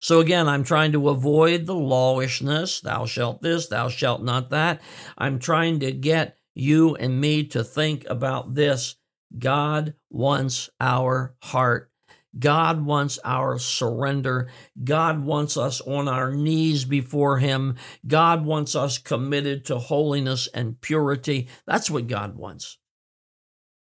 So 0.00 0.18
again, 0.18 0.48
I'm 0.48 0.64
trying 0.64 0.90
to 0.90 1.08
avoid 1.08 1.66
the 1.66 1.74
lawishness, 1.74 2.82
thou 2.82 3.06
shalt 3.06 3.42
this, 3.42 3.68
thou 3.68 3.88
shalt 3.88 4.24
not 4.24 4.50
that. 4.50 4.82
I'm 5.16 5.38
trying 5.38 5.78
to 5.80 5.92
get 5.92 6.39
you 6.54 6.96
and 6.96 7.20
me 7.20 7.44
to 7.48 7.64
think 7.64 8.04
about 8.08 8.54
this. 8.54 8.96
God 9.38 9.94
wants 10.10 10.70
our 10.80 11.34
heart. 11.42 11.90
God 12.38 12.84
wants 12.84 13.18
our 13.24 13.58
surrender. 13.58 14.48
God 14.82 15.24
wants 15.24 15.56
us 15.56 15.80
on 15.80 16.08
our 16.08 16.32
knees 16.32 16.84
before 16.84 17.38
Him. 17.38 17.76
God 18.06 18.44
wants 18.44 18.76
us 18.76 18.98
committed 18.98 19.64
to 19.66 19.78
holiness 19.78 20.48
and 20.54 20.80
purity. 20.80 21.48
That's 21.66 21.90
what 21.90 22.06
God 22.06 22.36
wants. 22.36 22.78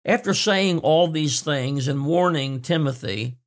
After 0.06 0.34
saying 0.34 0.80
all 0.80 1.10
these 1.10 1.42
things 1.42 1.90
and 1.90 2.06
warning 2.06 2.62
Timothy 2.62 3.38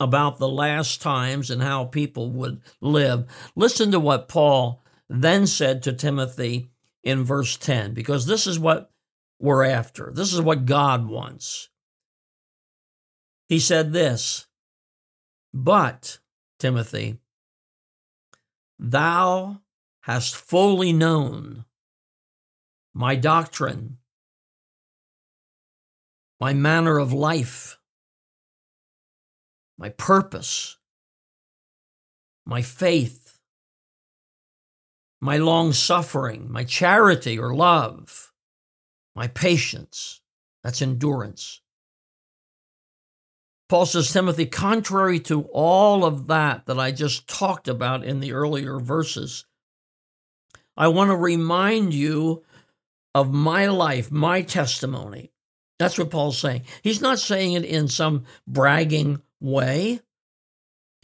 about 0.00 0.38
the 0.38 0.48
last 0.48 1.02
times 1.02 1.50
and 1.50 1.62
how 1.62 1.84
people 1.84 2.30
would 2.30 2.62
live, 2.80 3.26
listen 3.54 3.90
to 3.92 4.00
what 4.00 4.28
Paul 4.28 4.82
then 5.10 5.46
said 5.46 5.82
to 5.82 5.92
Timothy 5.92 6.70
in 7.04 7.22
verse 7.22 7.56
10 7.56 7.94
because 7.94 8.26
this 8.26 8.46
is 8.46 8.58
what 8.58 8.90
we're 9.38 9.64
after. 9.64 10.10
This 10.12 10.32
is 10.32 10.40
what 10.40 10.64
God 10.64 11.06
wants. 11.06 11.68
He 13.48 13.60
said 13.60 13.92
this, 13.92 14.46
but, 15.52 16.18
Timothy, 16.58 17.18
thou 18.78 19.60
hast 20.00 20.34
fully 20.34 20.92
known 20.92 21.64
my 22.94 23.14
doctrine, 23.16 23.98
my 26.40 26.52
manner 26.52 26.98
of 26.98 27.12
life, 27.12 27.78
my 29.78 29.90
purpose, 29.90 30.78
my 32.46 32.62
faith, 32.62 33.23
my 35.24 35.38
long 35.38 35.72
suffering, 35.72 36.52
my 36.52 36.62
charity 36.64 37.38
or 37.38 37.54
love, 37.54 38.30
my 39.16 39.26
patience. 39.26 40.20
That's 40.62 40.82
endurance. 40.82 41.62
Paul 43.70 43.86
says, 43.86 44.12
Timothy, 44.12 44.44
contrary 44.44 45.18
to 45.20 45.44
all 45.44 46.04
of 46.04 46.26
that 46.26 46.66
that 46.66 46.78
I 46.78 46.92
just 46.92 47.26
talked 47.26 47.68
about 47.68 48.04
in 48.04 48.20
the 48.20 48.32
earlier 48.32 48.78
verses, 48.78 49.46
I 50.76 50.88
want 50.88 51.08
to 51.08 51.16
remind 51.16 51.94
you 51.94 52.44
of 53.14 53.32
my 53.32 53.68
life, 53.68 54.10
my 54.10 54.42
testimony. 54.42 55.32
That's 55.78 55.96
what 55.96 56.10
Paul's 56.10 56.36
saying. 56.36 56.64
He's 56.82 57.00
not 57.00 57.18
saying 57.18 57.54
it 57.54 57.64
in 57.64 57.88
some 57.88 58.24
bragging 58.46 59.22
way. 59.40 60.00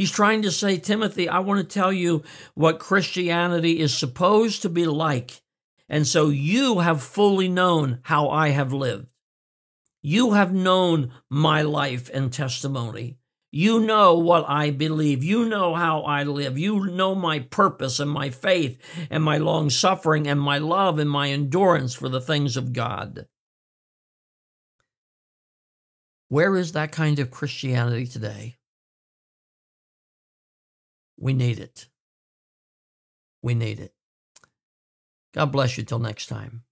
He's 0.01 0.11
trying 0.11 0.41
to 0.43 0.51
say, 0.51 0.79
Timothy, 0.79 1.29
I 1.29 1.41
want 1.41 1.61
to 1.61 1.75
tell 1.75 1.93
you 1.93 2.23
what 2.55 2.79
Christianity 2.79 3.81
is 3.81 3.95
supposed 3.95 4.63
to 4.63 4.71
be 4.71 4.87
like. 4.87 5.43
And 5.91 6.07
so 6.07 6.31
you 6.31 6.79
have 6.79 7.03
fully 7.03 7.49
known 7.49 7.99
how 8.05 8.31
I 8.31 8.49
have 8.49 8.73
lived. 8.73 9.09
You 10.01 10.33
have 10.33 10.55
known 10.55 11.13
my 11.29 11.61
life 11.61 12.09
and 12.15 12.33
testimony. 12.33 13.19
You 13.53 13.79
know 13.79 14.17
what 14.17 14.49
I 14.49 14.71
believe. 14.71 15.23
You 15.23 15.45
know 15.45 15.75
how 15.75 16.01
I 16.01 16.23
live. 16.23 16.57
You 16.57 16.87
know 16.87 17.15
my 17.15 17.41
purpose 17.41 18.01
and 18.01 18.11
my 18.11 18.31
faith 18.31 18.79
and 19.11 19.23
my 19.23 19.37
long 19.37 19.69
suffering 19.69 20.27
and 20.27 20.41
my 20.41 20.57
love 20.57 20.99
and 20.99 21.11
my 21.11 21.29
endurance 21.29 21.93
for 21.93 22.09
the 22.09 22.23
things 22.23 22.57
of 22.57 22.73
God. 22.73 23.27
Where 26.29 26.57
is 26.57 26.73
that 26.73 26.91
kind 26.91 27.19
of 27.19 27.31
Christianity 27.31 28.07
today? 28.07 28.57
We 31.21 31.35
need 31.35 31.61
it. 31.61 31.89
We 33.43 33.55
need 33.55 33.81
it. 33.81 33.95
God 35.35 35.53
bless 35.53 35.79
you 35.79 35.85
till 35.85 36.01
next 36.01 36.27
time. 36.27 36.65